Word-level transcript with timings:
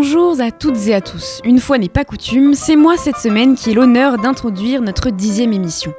Bonjour 0.00 0.40
à 0.40 0.52
toutes 0.52 0.86
et 0.86 0.94
à 0.94 1.00
tous. 1.00 1.40
Une 1.42 1.58
fois 1.58 1.76
n'est 1.76 1.88
pas 1.88 2.04
coutume, 2.04 2.54
c'est 2.54 2.76
moi 2.76 2.96
cette 2.96 3.16
semaine 3.16 3.56
qui 3.56 3.70
ai 3.70 3.74
l'honneur 3.74 4.16
d'introduire 4.16 4.80
notre 4.80 5.10
dixième 5.10 5.52
émission. 5.52 5.92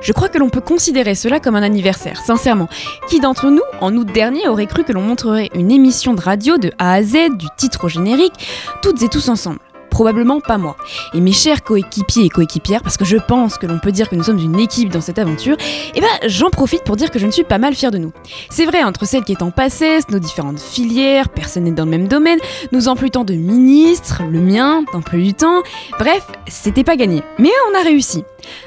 Je 0.00 0.14
crois 0.14 0.30
que 0.30 0.38
l'on 0.38 0.48
peut 0.48 0.62
considérer 0.62 1.14
cela 1.14 1.38
comme 1.38 1.54
un 1.54 1.62
anniversaire, 1.62 2.16
sincèrement. 2.16 2.70
Qui 3.10 3.20
d'entre 3.20 3.50
nous, 3.50 3.60
en 3.82 3.94
août 3.94 4.10
dernier, 4.10 4.48
aurait 4.48 4.64
cru 4.64 4.84
que 4.84 4.92
l'on 4.92 5.02
montrerait 5.02 5.50
une 5.54 5.70
émission 5.70 6.14
de 6.14 6.22
radio 6.22 6.56
de 6.56 6.72
A 6.78 6.94
à 6.94 7.02
Z, 7.02 7.36
du 7.36 7.46
titre 7.58 7.84
au 7.84 7.88
générique, 7.90 8.32
toutes 8.80 9.02
et 9.02 9.10
tous 9.10 9.28
ensemble? 9.28 9.58
Probablement 9.92 10.40
pas 10.40 10.58
moi. 10.58 10.76
Et 11.12 11.20
mes 11.20 11.32
chers 11.32 11.62
coéquipiers 11.62 12.24
et 12.24 12.28
coéquipières, 12.30 12.82
parce 12.82 12.96
que 12.96 13.04
je 13.04 13.18
pense 13.18 13.58
que 13.58 13.66
l'on 13.66 13.78
peut 13.78 13.92
dire 13.92 14.08
que 14.08 14.16
nous 14.16 14.24
sommes 14.24 14.38
une 14.38 14.58
équipe 14.58 14.88
dans 14.88 15.02
cette 15.02 15.18
aventure, 15.18 15.56
eh 15.94 16.00
ben 16.00 16.08
j'en 16.26 16.48
profite 16.48 16.82
pour 16.82 16.96
dire 16.96 17.10
que 17.10 17.18
je 17.18 17.26
ne 17.26 17.30
suis 17.30 17.44
pas 17.44 17.58
mal 17.58 17.74
fière 17.74 17.90
de 17.90 17.98
nous. 17.98 18.12
C'est 18.50 18.64
vrai, 18.64 18.82
entre 18.82 19.06
celles 19.06 19.22
qui 19.22 19.32
est 19.32 19.42
en 19.42 19.50
passé, 19.50 20.00
nos 20.08 20.18
différentes 20.18 20.60
filières, 20.60 21.28
personne 21.28 21.64
n'est 21.64 21.72
dans 21.72 21.84
le 21.84 21.90
même 21.90 22.08
domaine, 22.08 22.38
nous 22.72 22.88
employons 22.88 23.22
de 23.22 23.34
ministres, 23.34 24.22
le 24.28 24.40
mien, 24.40 24.82
d'emploi 24.92 25.18
du 25.18 25.34
temps, 25.34 25.62
bref, 25.98 26.26
c'était 26.48 26.84
pas 26.84 26.96
gagné. 26.96 27.22
Mais 27.38 27.50
on 27.70 27.78
a 27.78 27.82
réussi. 27.82 28.24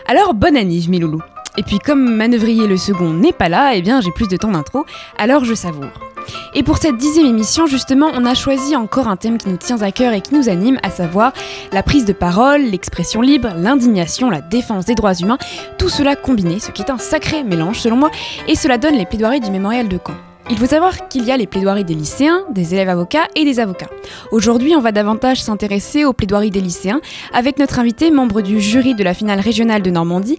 Alors 0.07 0.35
bonne 0.35 0.55
année, 0.55 0.81
mes 0.87 0.99
loulous. 0.99 1.23
Et 1.57 1.63
puis 1.63 1.79
comme 1.79 2.15
manœuvrier 2.15 2.67
le 2.67 2.77
second 2.77 3.11
n'est 3.13 3.33
pas 3.33 3.49
là, 3.49 3.75
eh 3.75 3.81
bien 3.81 3.99
j'ai 3.99 4.11
plus 4.11 4.27
de 4.27 4.37
temps 4.37 4.51
d'intro, 4.51 4.85
alors 5.17 5.43
je 5.43 5.55
savoure. 5.55 6.14
Et 6.53 6.63
pour 6.63 6.77
cette 6.77 6.97
dixième 6.97 7.25
émission, 7.25 7.65
justement, 7.65 8.09
on 8.13 8.25
a 8.25 8.33
choisi 8.33 8.75
encore 8.75 9.07
un 9.07 9.15
thème 9.15 9.37
qui 9.37 9.49
nous 9.49 9.57
tient 9.57 9.81
à 9.81 9.91
cœur 9.91 10.13
et 10.13 10.21
qui 10.21 10.33
nous 10.33 10.49
anime, 10.49 10.79
à 10.83 10.89
savoir 10.89 11.33
la 11.71 11.83
prise 11.83 12.05
de 12.05 12.13
parole, 12.13 12.61
l'expression 12.61 13.21
libre, 13.21 13.49
l'indignation, 13.57 14.29
la 14.29 14.41
défense 14.41 14.85
des 14.85 14.95
droits 14.95 15.13
humains, 15.13 15.37
tout 15.77 15.89
cela 15.89 16.15
combiné, 16.15 16.59
ce 16.59 16.71
qui 16.71 16.81
est 16.81 16.91
un 16.91 16.97
sacré 16.97 17.43
mélange 17.43 17.79
selon 17.79 17.97
moi, 17.97 18.11
et 18.47 18.55
cela 18.55 18.77
donne 18.77 18.95
les 18.95 19.05
plaidoiries 19.05 19.41
du 19.41 19.51
mémorial 19.51 19.87
de 19.87 19.99
Caen. 20.05 20.15
Il 20.49 20.57
faut 20.57 20.67
savoir 20.67 21.07
qu'il 21.07 21.25
y 21.25 21.31
a 21.31 21.37
les 21.37 21.47
plaidoiries 21.47 21.83
des 21.85 21.95
lycéens, 21.95 22.45
des 22.51 22.75
élèves 22.75 22.89
avocats 22.89 23.27
et 23.35 23.45
des 23.45 23.59
avocats. 23.59 23.89
Aujourd'hui, 24.31 24.75
on 24.75 24.79
va 24.79 24.91
davantage 24.91 25.41
s'intéresser 25.41 26.05
aux 26.05 26.13
plaidoiries 26.13 26.51
des 26.51 26.61
lycéens 26.61 27.01
avec 27.33 27.57
notre 27.57 27.79
invité, 27.79 28.11
membre 28.11 28.41
du 28.41 28.61
jury 28.61 28.93
de 28.93 29.03
la 29.03 29.15
finale 29.15 29.39
régionale 29.39 29.81
de 29.81 29.89
Normandie, 29.89 30.37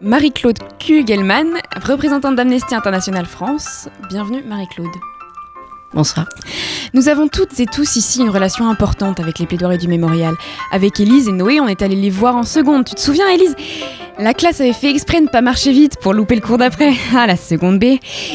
Marie-Claude 0.00 0.58
Kugelman, 0.78 1.58
représentante 1.82 2.36
d'Amnesty 2.36 2.74
International 2.74 3.26
France. 3.26 3.88
Bienvenue 4.08 4.42
Marie-Claude. 4.42 5.13
Bonsoir. 5.94 6.28
Nous 6.92 7.08
avons 7.08 7.28
toutes 7.28 7.60
et 7.60 7.66
tous 7.66 7.94
ici 7.94 8.20
une 8.20 8.30
relation 8.30 8.68
importante 8.68 9.20
avec 9.20 9.38
les 9.38 9.46
plaidoiries 9.46 9.78
du 9.78 9.86
mémorial. 9.86 10.34
Avec 10.72 10.98
Élise 10.98 11.28
et 11.28 11.32
Noé, 11.32 11.60
on 11.60 11.68
est 11.68 11.82
allés 11.82 11.94
les 11.94 12.10
voir 12.10 12.34
en 12.34 12.42
seconde. 12.42 12.84
Tu 12.84 12.96
te 12.96 13.00
souviens, 13.00 13.28
Élise? 13.28 13.54
La 14.18 14.32
classe 14.32 14.60
avait 14.60 14.72
fait 14.72 14.90
exprès 14.90 15.18
de 15.18 15.24
ne 15.24 15.28
pas 15.28 15.40
marcher 15.40 15.72
vite 15.72 15.96
pour 16.00 16.14
louper 16.14 16.36
le 16.36 16.40
cours 16.40 16.58
d'après. 16.58 16.92
Ah, 17.16 17.28
la 17.28 17.36
seconde 17.36 17.78
B. 17.78 17.84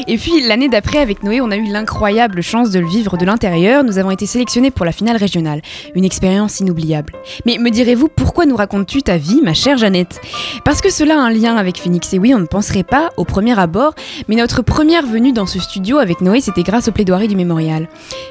Et 0.06 0.16
puis 0.16 0.46
l'année 0.46 0.70
d'après, 0.70 0.98
avec 0.98 1.22
Noé, 1.22 1.42
on 1.42 1.50
a 1.50 1.56
eu 1.56 1.64
l'incroyable 1.64 2.42
chance 2.42 2.70
de 2.70 2.80
le 2.80 2.86
vivre 2.86 3.18
de 3.18 3.26
l'intérieur. 3.26 3.84
Nous 3.84 3.98
avons 3.98 4.10
été 4.10 4.24
sélectionnés 4.24 4.70
pour 4.70 4.86
la 4.86 4.92
finale 4.92 5.18
régionale. 5.18 5.60
Une 5.94 6.04
expérience 6.04 6.60
inoubliable. 6.60 7.12
Mais 7.44 7.58
me 7.58 7.70
direz-vous, 7.70 8.08
pourquoi 8.08 8.46
nous 8.46 8.56
racontes-tu 8.56 9.02
ta 9.02 9.18
vie, 9.18 9.40
ma 9.42 9.52
chère 9.52 9.76
Jeannette? 9.76 10.18
Parce 10.64 10.80
que 10.80 10.90
cela 10.90 11.16
a 11.16 11.18
un 11.18 11.30
lien 11.30 11.56
avec 11.56 11.78
Phoenix. 11.78 12.12
Et 12.14 12.18
oui, 12.18 12.34
on 12.34 12.38
ne 12.38 12.46
penserait 12.46 12.84
pas 12.84 13.10
au 13.18 13.24
premier 13.24 13.58
abord, 13.58 13.94
mais 14.28 14.36
notre 14.36 14.62
première 14.62 15.06
venue 15.06 15.32
dans 15.32 15.46
ce 15.46 15.60
studio 15.60 15.98
avec 15.98 16.22
Noé, 16.22 16.40
c'était 16.40 16.62
grâce 16.62 16.88
aux 16.88 16.92
plaidoiries 16.92 17.28
du 17.28 17.36
mémorial. 17.36 17.49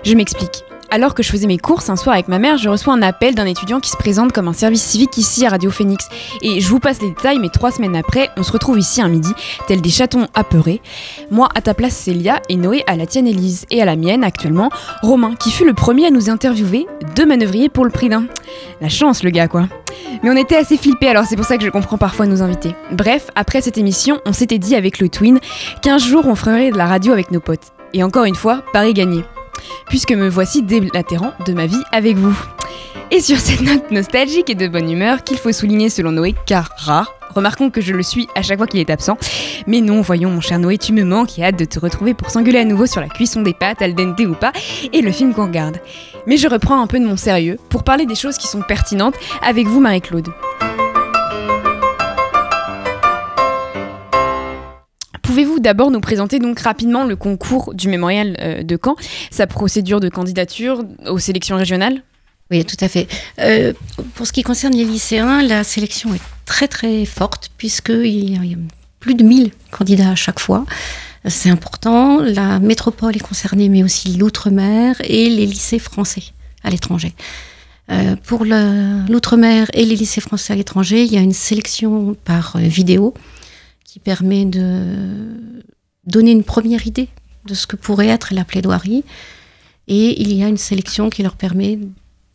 Je 0.04 0.16
m'explique. 0.16 0.64
Alors 0.92 1.14
que 1.14 1.22
je 1.22 1.30
faisais 1.30 1.46
mes 1.46 1.60
courses 1.60 1.90
un 1.90 1.96
soir 1.96 2.16
avec 2.16 2.28
ma 2.28 2.40
mère, 2.40 2.58
je 2.58 2.68
reçois 2.68 2.94
un 2.94 3.04
appel 3.04 3.36
d'un 3.36 3.46
étudiant 3.46 3.80
qui 3.80 3.92
se 3.92 3.98
présente 3.98 4.32
comme 4.32 4.48
un 4.48 4.54
service 4.54 4.82
civique 4.82 5.18
ici 5.18 5.46
à 5.46 5.50
Radio 5.50 5.70
Phoenix. 5.70 6.08
Et 6.42 6.60
je 6.62 6.68
vous 6.68 6.80
passe 6.80 7.00
les 7.02 7.10
détails, 7.10 7.38
mais 7.38 7.50
trois 7.50 7.72
semaines 7.72 7.96
après, 7.96 8.30
on 8.38 8.44
se 8.44 8.52
retrouve 8.52 8.80
ici 8.80 9.00
un 9.00 9.08
midi, 9.08 9.32
tel 9.68 9.82
des 9.82 9.90
chatons 9.92 10.28
apeurés. 10.34 10.82
Moi 11.30 11.48
à 11.54 11.62
ta 11.62 11.76
place 11.76 11.94
Célia 11.94 12.42
et 12.50 12.56
Noé 12.56 12.84
à 12.88 12.96
la 12.96 13.06
tienne 13.06 13.28
Élise. 13.28 13.66
Et 13.70 13.84
à 13.84 13.86
la 13.86 13.96
mienne 13.96 14.24
actuellement, 14.24 14.70
Romain, 15.04 15.36
qui 15.36 15.52
fut 15.52 15.66
le 15.66 15.76
premier 15.76 16.08
à 16.08 16.10
nous 16.10 16.32
interviewer, 16.32 16.88
deux 17.16 17.26
manœuvriers 17.26 17.70
pour 17.70 17.86
le 17.86 17.92
prix 17.92 18.10
d'un. 18.10 18.26
La 18.82 18.90
chance 18.90 19.22
le 19.22 19.30
gars 19.30 19.48
quoi. 19.48 19.68
Mais 20.24 20.32
on 20.32 20.36
était 20.36 20.56
assez 20.56 20.76
flippés 20.78 21.08
alors 21.08 21.26
c'est 21.26 21.36
pour 21.36 21.46
ça 21.46 21.58
que 21.58 21.64
je 21.64 21.70
comprends 21.70 22.00
parfois 22.00 22.26
nos 22.26 22.42
invités. 22.42 22.74
Bref, 22.92 23.30
après 23.36 23.62
cette 23.62 23.78
émission, 23.78 24.20
on 24.26 24.34
s'était 24.34 24.58
dit 24.58 24.76
avec 24.76 24.98
le 24.98 25.10
Twin 25.10 25.40
qu'un 25.84 26.00
jour 26.00 26.26
on 26.26 26.34
ferait 26.34 26.72
de 26.72 26.78
la 26.78 26.88
radio 26.88 27.14
avec 27.14 27.30
nos 27.30 27.40
potes. 27.40 27.74
Et 27.94 28.04
encore 28.04 28.26
une 28.26 28.36
fois, 28.36 28.64
Paris 28.74 28.94
gagné 28.94 29.24
puisque 29.88 30.12
me 30.12 30.30
voici 30.30 30.62
déblatérant 30.62 31.34
de 31.46 31.54
ma 31.54 31.66
vie 31.66 31.82
avec 31.92 32.18
vous. 32.18 32.38
Et 33.12 33.22
sur 33.22 33.38
cette 33.38 33.62
note 33.62 33.92
nostalgique 33.92 34.50
et 34.50 34.56
de 34.56 34.68
bonne 34.68 34.90
humeur 34.90 35.24
qu'il 35.24 35.38
faut 35.38 35.52
souligner 35.52 35.90
selon 35.90 36.12
Noé, 36.12 36.36
car 36.46 36.70
rare, 36.78 37.14
remarquons 37.34 37.72
que 37.72 37.82
je 37.82 37.94
le 37.94 38.04
suis 38.04 38.28
à 38.36 38.44
chaque 38.44 38.58
fois 38.58 38.68
qu'il 38.68 38.80
est 38.80 38.90
absent. 38.90 39.18
Mais 39.66 39.82
non, 39.82 40.02
voyons 40.02 40.30
mon 40.30 40.42
cher 40.42 40.60
Noé, 40.60 40.78
tu 40.78 40.94
me 40.94 41.04
manques 41.04 41.40
et 41.40 41.44
hâte 41.44 41.58
de 41.58 41.66
te 41.66 41.80
retrouver 41.80 42.14
pour 42.14 42.30
s'engueuler 42.30 42.60
à 42.60 42.66
nouveau 42.66 42.86
sur 42.86 43.02
la 43.02 43.08
cuisson 43.08 43.42
des 43.42 43.54
pâtes, 43.54 43.82
al 43.82 43.96
dente 43.96 44.20
ou 44.22 44.36
pas, 44.36 44.54
et 44.94 45.02
le 45.02 45.12
film 45.12 45.34
qu'on 45.34 45.48
regarde. 45.48 45.80
Mais 46.28 46.38
je 46.38 46.48
reprends 46.48 46.82
un 46.82 46.88
peu 46.88 47.00
de 47.00 47.06
mon 47.06 47.18
sérieux 47.18 47.58
pour 47.70 47.84
parler 47.84 48.06
des 48.06 48.16
choses 48.16 48.38
qui 48.38 48.48
sont 48.48 48.62
pertinentes 48.62 49.16
avec 49.42 49.68
vous 49.68 49.80
Marie-Claude. 49.80 50.28
Pouvez-vous 55.40 55.62
d'abord 55.62 55.90
nous 55.90 56.02
présenter 56.02 56.38
donc 56.38 56.60
rapidement 56.60 57.06
le 57.06 57.16
concours 57.16 57.74
du 57.74 57.88
mémorial 57.88 58.36
euh, 58.42 58.62
de 58.62 58.78
Caen, 58.78 58.98
sa 59.32 59.48
procédure 59.48 60.02
de 60.02 60.10
candidature 60.10 60.84
aux 61.08 61.18
sélections 61.18 61.56
régionales? 61.56 62.04
Oui, 62.52 62.66
tout 62.66 62.76
à 62.82 62.90
fait. 62.90 63.08
Euh, 63.40 63.72
pour 64.16 64.28
ce 64.28 64.34
qui 64.34 64.44
concerne 64.44 64.76
les 64.76 64.84
lycéens, 64.84 65.42
la 65.42 65.64
sélection 65.64 66.14
est 66.14 66.22
très 66.44 66.68
très 66.68 67.06
forte 67.06 67.52
puisqu'il 67.58 68.32
y, 68.32 68.36
a 68.36 68.58
plus 69.00 69.16
de 69.16 69.24
1000 69.24 69.52
candidats 69.72 70.10
à 70.10 70.16
chaque 70.16 70.42
fois. 70.42 70.66
C'est 71.24 71.50
important. 71.50 72.20
La 72.20 72.60
métropole 72.60 73.16
est 73.16 73.26
concernée, 73.26 73.70
mais 73.70 73.82
aussi 73.82 74.18
l'outre-mer 74.18 74.98
et 75.06 75.30
les 75.30 75.46
lycées 75.46 75.80
français 75.80 76.24
à 76.66 76.70
l'étranger. 76.70 77.14
Euh, 77.94 78.18
pour 78.26 78.44
l'outre-mer 78.44 79.68
et 79.72 79.86
les 79.86 79.96
lycées 79.96 80.20
français 80.20 80.52
à 80.52 80.58
l'étranger, 80.58 81.06
il 81.06 81.14
y 81.14 81.18
a 81.18 81.22
une 81.22 81.32
sélection 81.32 82.18
par 82.26 82.58
vidéo 82.58 83.14
qui 83.90 83.98
permet 83.98 84.46
de 84.46 85.64
donner 86.06 86.30
une 86.30 86.44
première 86.44 86.86
idée 86.86 87.10
de 87.46 87.56
ce 87.56 87.66
que 87.66 87.76
pourrait 87.76 88.10
être 88.10 88.36
la 88.36 88.46
plaidoirie. 88.46 89.04
Et 89.88 90.22
il 90.22 90.32
y 90.32 90.44
a 90.44 90.48
une 90.48 90.58
sélection 90.58 91.10
qui 91.10 91.24
leur 91.24 91.36
permet 91.36 91.80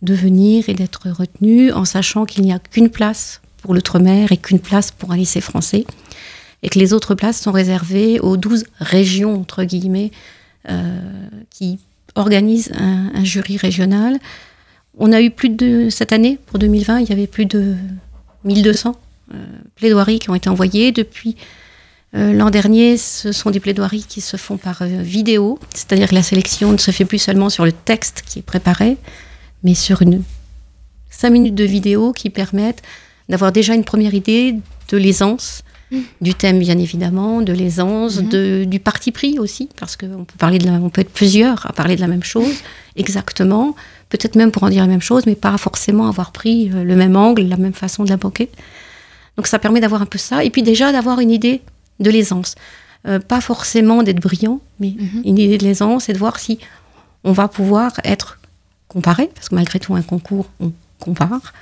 de 0.03 0.15
venir 0.15 0.69
et 0.69 0.75
d'être 0.75 1.09
retenus 1.11 1.73
en 1.73 1.85
sachant 1.85 2.25
qu'il 2.25 2.43
n'y 2.43 2.53
a 2.53 2.59
qu'une 2.59 2.91
place 2.91 3.41
pour 3.59 3.73
l'outre-mer 3.73 4.33
et 4.33 4.37
qu'une 4.37 4.59
place 4.59 4.91
pour 4.91 5.13
un 5.13 5.17
lycée 5.17 5.41
français. 5.41 5.87
Et 6.65 6.71
que 6.71 6.79
les 6.81 6.93
autres 6.93 7.15
places 7.15 7.41
sont 7.41 7.53
réservées 7.53 8.19
aux 8.19 8.37
12 8.37 8.65
régions, 8.81 9.41
entre 9.41 9.63
guillemets, 9.63 10.11
euh, 10.69 11.29
qui 11.51 11.79
organisent 12.17 12.73
un, 12.75 13.23
jury 13.23 13.59
régional. 13.59 14.19
On 14.99 15.13
a 15.13 15.23
eu 15.23 15.31
plus 15.31 15.51
de, 15.51 15.89
cette 15.89 16.13
année, 16.13 16.37
pour 16.47 16.59
2020, 16.59 16.99
il 17.01 17.11
y 17.11 17.13
avait 17.13 17.29
plus 17.29 17.47
de 17.47 17.77
1200 18.43 18.91
euh, 18.91 18.93
plaidoiries 19.77 20.19
qui 20.19 20.31
ont 20.31 20.35
été 20.35 20.49
envoyées. 20.49 20.93
Depuis 20.93 21.37
euh, 22.15 22.33
l'an 22.33 22.51
dernier, 22.51 22.97
ce 22.97 23.33
sont 23.33 23.51
des 23.51 23.61
plaidoiries 23.61 24.05
qui 24.09 24.21
se 24.21 24.37
font 24.37 24.57
par 24.57 24.83
euh, 24.83 24.87
vidéo, 24.87 25.59
c'est-à-dire 25.75 26.09
que 26.09 26.15
la 26.15 26.23
sélection 26.23 26.71
ne 26.71 26.77
se 26.77 26.91
fait 26.93 27.05
plus 27.05 27.19
seulement 27.19 27.51
sur 27.51 27.65
le 27.65 27.73
texte 27.73 28.23
qui 28.27 28.39
est 28.39 28.43
préparé, 28.43 28.97
mais 29.65 29.75
sur 29.75 30.01
une 30.03 30.23
cinq 31.11 31.31
minutes 31.31 31.55
de 31.55 31.65
vidéo 31.65 32.13
qui 32.13 32.31
permettent 32.31 32.83
d'avoir 33.29 33.51
déjà 33.51 33.75
une 33.75 33.85
première 33.85 34.15
idée 34.15 34.57
de 34.91 34.97
l'aisance 34.97 35.63
du 36.21 36.35
thème 36.35 36.59
bien 36.59 36.77
évidemment, 36.77 37.41
de 37.41 37.53
l'aisance, 37.53 38.21
mhm. 38.21 38.65
du 38.67 38.81
parti 38.81 39.13
pris 39.13 39.39
aussi, 39.39 39.69
parce 39.79 39.97
qu'on 39.97 40.25
peut 40.25 40.39
parler 40.39 40.59
de 40.59 40.69
on 40.69 40.91
peut 40.91 41.03
être 41.03 41.13
plusieurs 41.13 41.67
à 41.67 41.73
parler 41.73 41.95
de 41.95 42.01
la 42.01 42.09
même 42.09 42.25
chose 42.25 42.63
exactement, 42.97 43.77
peut-être 44.09 44.35
même 44.35 44.51
pour 44.51 44.65
en 44.65 44.71
dire 44.71 44.83
la 44.83 44.89
même 44.89 45.01
chose, 45.01 45.25
mais 45.27 45.37
pas 45.37 45.57
forcément 45.57 46.09
avoir 46.09 46.33
pris 46.33 46.69
le 46.69 46.97
même 46.97 47.15
angle, 47.15 47.43
la 47.43 47.57
même 47.57 47.75
façon 47.75 48.03
de 48.03 48.09
l'invoquer. 48.09 48.49
Donc 49.37 49.47
ça 49.47 49.59
permet 49.59 49.81
d'avoir 49.81 50.03
un 50.03 50.07
peu 50.07 50.19
ça. 50.19 50.45
Et 50.45 50.51
puis 50.51 50.63
déjà 50.63 50.93
d'avoir 50.93 51.21
une 51.21 51.31
idée 51.31 51.63
de 52.01 52.11
l'aisance. 52.11 52.55
Euh, 53.07 53.19
pas 53.19 53.41
forcément 53.41 54.03
d'être 54.03 54.21
brillant, 54.21 54.61
mais 54.81 54.95
mhm. 54.99 55.23
une 55.25 55.39
idée 55.39 55.59
de 55.59 55.65
l'aisance 55.65 56.09
et 56.09 56.13
de 56.13 56.19
voir 56.19 56.39
si 56.39 56.59
on 57.23 57.33
va 57.33 57.49
pouvoir 57.49 57.93
être 58.05 58.39
comparé, 58.89 59.31
parce 59.35 59.49
que 59.49 59.55
malgré 59.55 59.81
tout, 59.81 59.95
un 59.95 60.03
concours, 60.03 60.47
on 60.61 60.73
compare 60.99 61.53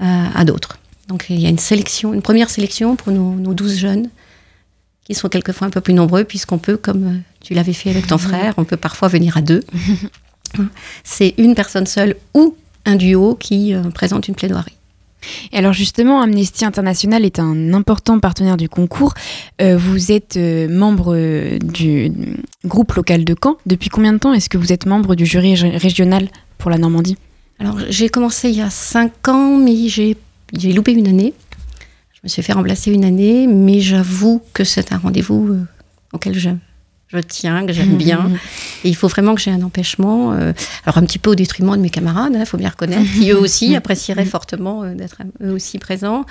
euh, 0.00 0.26
à 0.34 0.44
d'autres. 0.44 0.78
Donc 1.08 1.26
il 1.28 1.40
y 1.40 1.46
a 1.46 1.48
une 1.48 1.58
sélection, 1.58 2.14
une 2.14 2.22
première 2.22 2.50
sélection 2.50 2.96
pour 2.96 3.12
nos, 3.12 3.34
nos 3.34 3.54
12 3.54 3.76
jeunes, 3.76 4.08
qui 5.04 5.14
sont 5.14 5.28
quelquefois 5.28 5.66
un 5.66 5.70
peu 5.70 5.80
plus 5.80 5.94
nombreux, 5.94 6.24
puisqu'on 6.24 6.58
peut, 6.58 6.76
comme 6.76 7.04
euh, 7.04 7.18
tu 7.40 7.54
l'avais 7.54 7.72
fait 7.72 7.90
avec 7.90 8.06
ton 8.06 8.18
frère, 8.18 8.54
on 8.56 8.64
peut 8.64 8.76
parfois 8.76 9.08
venir 9.08 9.36
à 9.36 9.42
deux. 9.42 9.64
C'est 11.04 11.34
une 11.38 11.54
personne 11.54 11.86
seule 11.86 12.16
ou 12.34 12.56
un 12.84 12.96
duo 12.96 13.34
qui 13.34 13.74
euh, 13.74 13.82
présente 13.90 14.28
une 14.28 14.34
plaidoirie. 14.34 14.76
Et 15.52 15.58
alors 15.58 15.72
justement, 15.72 16.20
Amnesty 16.20 16.64
International 16.64 17.24
est 17.24 17.38
un 17.38 17.72
important 17.74 18.18
partenaire 18.20 18.56
du 18.56 18.68
concours. 18.68 19.14
Euh, 19.60 19.76
vous 19.76 20.12
êtes 20.12 20.36
euh, 20.36 20.68
membre 20.68 21.14
euh, 21.14 21.58
du 21.58 22.12
groupe 22.64 22.92
local 22.92 23.24
de 23.24 23.34
Caen. 23.42 23.56
Depuis 23.66 23.88
combien 23.88 24.12
de 24.12 24.18
temps 24.18 24.32
est-ce 24.34 24.48
que 24.48 24.58
vous 24.58 24.72
êtes 24.72 24.86
membre 24.86 25.14
du 25.14 25.26
jury 25.26 25.54
ré- 25.54 25.76
régional 25.76 26.28
pour 26.58 26.70
la 26.70 26.78
Normandie? 26.78 27.16
Alors, 27.58 27.78
j'ai 27.88 28.08
commencé 28.08 28.50
il 28.50 28.56
y 28.56 28.60
a 28.60 28.70
cinq 28.70 29.28
ans, 29.28 29.56
mais 29.56 29.88
j'ai 29.88 30.16
loupé 30.72 30.92
une 30.92 31.06
année. 31.06 31.34
Je 32.12 32.20
me 32.24 32.28
suis 32.28 32.42
fait 32.42 32.52
remplacer 32.52 32.92
une 32.92 33.04
année, 33.04 33.46
mais 33.46 33.80
j'avoue 33.80 34.42
que 34.52 34.64
c'est 34.64 34.92
un 34.92 34.98
rendez-vous 34.98 35.56
auquel 36.12 36.38
je, 36.38 36.50
je 37.12 37.18
tiens, 37.18 37.66
que 37.66 37.72
j'aime 37.72 37.96
bien. 37.96 38.30
Et 38.84 38.88
il 38.88 38.96
faut 38.96 39.08
vraiment 39.08 39.34
que 39.34 39.40
j'ai 39.40 39.50
un 39.50 39.62
empêchement. 39.62 40.32
euh, 40.32 40.52
alors, 40.84 40.98
un 40.98 41.02
petit 41.04 41.18
peu 41.18 41.30
au 41.30 41.34
détriment 41.34 41.76
de 41.76 41.82
mes 41.82 41.90
camarades, 41.90 42.34
il 42.38 42.46
faut 42.46 42.56
bien 42.56 42.70
reconnaître, 42.70 43.10
qui 43.12 43.30
eux 43.30 43.38
aussi 43.38 43.76
apprécieraient 43.76 44.24
fortement 44.24 44.82
euh, 44.82 44.94
d'être 44.94 45.18
eux 45.42 45.52
aussi 45.52 45.78
présents. 45.78 46.24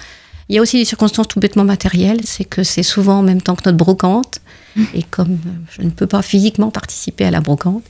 Il 0.50 0.56
y 0.56 0.60
a 0.60 0.62
aussi 0.62 0.78
des 0.78 0.86
circonstances 0.86 1.28
tout 1.28 1.40
bêtement 1.40 1.64
matérielles, 1.64 2.22
c'est 2.26 2.44
que 2.44 2.64
c'est 2.64 2.84
souvent 2.84 3.20
en 3.20 3.24
même 3.24 3.42
temps 3.42 3.56
que 3.56 3.64
notre 3.66 3.78
brocante. 3.78 4.42
Et 4.94 5.04
comme 5.04 5.34
euh, 5.34 5.50
je 5.72 5.82
ne 5.82 5.90
peux 5.90 6.08
pas 6.08 6.22
physiquement 6.22 6.72
participer 6.72 7.26
à 7.26 7.32
la 7.32 7.42
brocante, 7.42 7.84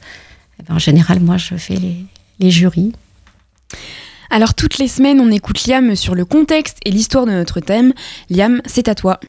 eh 0.60 0.64
ben, 0.64 0.76
en 0.76 0.80
général, 0.80 1.20
moi, 1.20 1.38
je 1.38 1.56
fais 1.56 1.76
les, 1.76 2.06
les 2.40 2.52
jurys. 2.52 2.94
Alors 4.30 4.54
toutes 4.54 4.78
les 4.78 4.88
semaines, 4.88 5.20
on 5.20 5.30
écoute 5.30 5.68
Liam 5.68 5.94
sur 5.96 6.16
le 6.16 6.24
contexte 6.24 6.78
et 6.86 6.92
l'histoire 6.92 7.26
de 7.26 7.32
notre 7.32 7.60
thème. 7.60 7.94
Liam, 8.30 8.62
c'est 8.66 8.88
à 8.88 8.96
toi. 8.96 9.20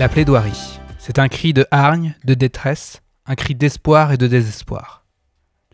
La 0.00 0.08
plaidoirie. 0.08 0.80
C'est 0.98 1.18
un 1.18 1.28
cri 1.28 1.52
de 1.52 1.66
hargne, 1.70 2.14
de 2.24 2.32
détresse, 2.32 3.02
un 3.26 3.34
cri 3.34 3.54
d'espoir 3.54 4.12
et 4.12 4.16
de 4.16 4.26
désespoir. 4.26 5.04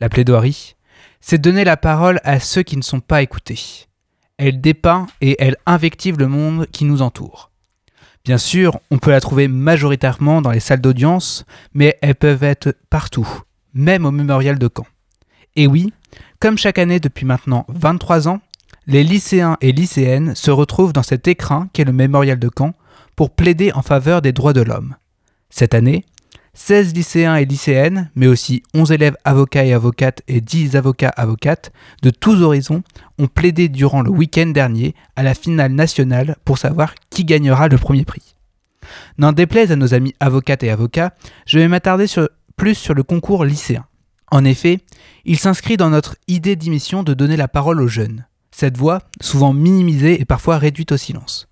La 0.01 0.09
plaidoirie, 0.09 0.75
c'est 1.21 1.41
donner 1.41 1.63
la 1.63 1.77
parole 1.77 2.19
à 2.25 2.41
ceux 2.41 2.65
qui 2.65 2.77
ne 2.77 2.83
sont 2.83 2.99
pas 2.99 3.23
écoutés. 3.23 3.87
Elle 4.37 4.61
dépeint 4.61 5.07
et 5.21 5.37
elle 5.39 5.55
invective 5.65 6.19
le 6.19 6.27
monde 6.27 6.67
qui 6.73 6.85
nous 6.85 7.03
entoure. 7.03 7.53
Bien 8.25 8.37
sûr, 8.37 8.81
on 8.91 8.99
peut 8.99 9.13
la 9.13 9.21
trouver 9.21 9.47
majoritairement 9.47 10.43
dans 10.43 10.51
les 10.51 10.59
salles 10.59 10.81
d'audience, 10.81 11.45
mais 11.73 11.97
elles 12.03 12.17
peuvent 12.17 12.43
être 12.43 12.75
partout, 12.91 13.29
même 13.75 14.05
au 14.05 14.11
mémorial 14.11 14.59
de 14.59 14.69
Caen. 14.77 14.89
Et 15.55 15.69
oui, 15.69 15.93
comme 16.41 16.59
chaque 16.59 16.79
année 16.81 16.99
depuis 16.99 17.27
maintenant 17.27 17.65
23 17.69 18.27
ans, 18.27 18.41
les 18.89 19.05
lycéens 19.05 19.57
et 19.61 19.71
lycéennes 19.71 20.35
se 20.35 20.51
retrouvent 20.51 20.93
dans 20.93 21.05
cet 21.05 21.29
écrin 21.29 21.69
qu'est 21.73 21.85
le 21.85 21.93
mémorial 21.93 22.41
de 22.41 22.51
Caen 22.59 22.75
pour 23.17 23.31
plaider 23.31 23.73
en 23.73 23.83
faveur 23.83 24.23
des 24.23 24.33
droits 24.33 24.53
de 24.53 24.61
l'homme. 24.61 24.95
Cette 25.51 25.75
année, 25.75 26.05
16 26.55 26.95
lycéens 26.95 27.37
et 27.37 27.45
lycéennes, 27.45 28.11
mais 28.15 28.27
aussi 28.27 28.63
11 28.75 28.93
élèves 28.93 29.17
avocats 29.25 29.65
et 29.65 29.75
avocates 29.75 30.23
et 30.27 30.41
10 30.41 30.77
avocats 30.77 31.13
avocates 31.17 31.71
de 32.03 32.11
tous 32.11 32.41
horizons 32.43 32.83
ont 33.19 33.27
plaidé 33.27 33.69
durant 33.69 34.01
le 34.01 34.11
week-end 34.11 34.47
dernier 34.47 34.95
à 35.17 35.23
la 35.23 35.35
finale 35.35 35.73
nationale 35.73 36.37
pour 36.45 36.57
savoir 36.59 36.95
qui 37.11 37.25
gagnera 37.25 37.69
le 37.69 37.77
premier 37.77 38.05
prix. 38.05 38.35
N'en 39.19 39.33
déplaise 39.33 39.71
à 39.71 39.77
nos 39.77 39.93
amis 39.93 40.15
avocates 40.19 40.63
et 40.63 40.71
avocats, 40.71 41.13
je 41.47 41.59
vais 41.59 41.69
m'attarder 41.69 42.07
plus 42.57 42.75
sur 42.75 42.95
le 42.95 43.03
concours 43.03 43.45
lycéen. 43.45 43.85
En 44.31 44.45
effet, 44.45 44.81
il 45.25 45.39
s'inscrit 45.39 45.77
dans 45.77 45.91
notre 45.91 46.17
idée 46.27 46.57
d'émission 46.57 47.03
de 47.03 47.15
donner 47.15 47.37
la 47.37 47.49
parole 47.49 47.81
aux 47.81 47.89
jeunes. 47.89 48.27
Cette 48.51 48.79
voix, 48.79 49.03
souvent 49.21 49.53
minimisée 49.53 50.21
et 50.21 50.25
parfois 50.25 50.57
réduite 50.59 50.93
au 50.93 50.97
silence. 50.97 51.49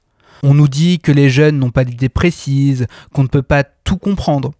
On 0.46 0.52
nous 0.52 0.68
dit 0.68 0.98
que 0.98 1.10
les 1.10 1.30
jeunes 1.30 1.58
n'ont 1.58 1.70
pas 1.70 1.86
d'idées 1.86 2.10
précises, 2.10 2.86
qu'on 3.14 3.22
ne 3.22 3.28
peut 3.28 3.40
pas 3.40 3.64
tout 3.64 3.96
comprendre. 3.96 4.50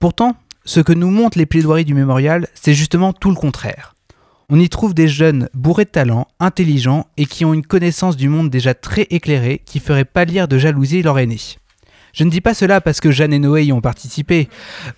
Pourtant, 0.00 0.34
ce 0.64 0.80
que 0.80 0.92
nous 0.92 1.10
montrent 1.10 1.38
les 1.38 1.46
plaidoiries 1.46 1.84
du 1.84 1.94
mémorial, 1.94 2.48
c'est 2.54 2.74
justement 2.74 3.12
tout 3.12 3.30
le 3.30 3.36
contraire. 3.36 3.94
On 4.48 4.58
y 4.58 4.68
trouve 4.68 4.92
des 4.92 5.06
jeunes 5.06 5.48
bourrés 5.54 5.84
de 5.84 5.90
talent, 5.90 6.26
intelligents 6.40 7.06
et 7.16 7.26
qui 7.26 7.44
ont 7.44 7.54
une 7.54 7.64
connaissance 7.64 8.16
du 8.16 8.28
monde 8.28 8.50
déjà 8.50 8.74
très 8.74 9.06
éclairée 9.10 9.62
qui 9.64 9.78
ferait 9.78 10.04
pâlir 10.04 10.48
de 10.48 10.58
jalousie 10.58 11.00
leur 11.00 11.20
aîné. 11.20 11.38
Je 12.12 12.24
ne 12.24 12.30
dis 12.30 12.40
pas 12.40 12.52
cela 12.52 12.80
parce 12.80 13.00
que 13.00 13.12
Jeanne 13.12 13.32
et 13.32 13.38
Noé 13.38 13.66
y 13.66 13.72
ont 13.72 13.80
participé. 13.80 14.48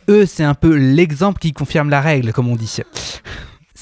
Eux, 0.09 0.25
c'est 0.25 0.45
un 0.45 0.55
peu 0.55 0.75
l'exemple 0.75 1.41
qui 1.41 1.53
confirme 1.53 1.91
la 1.91 2.01
règle, 2.01 2.33
comme 2.33 2.49
on 2.49 2.57
dit. 2.57 2.79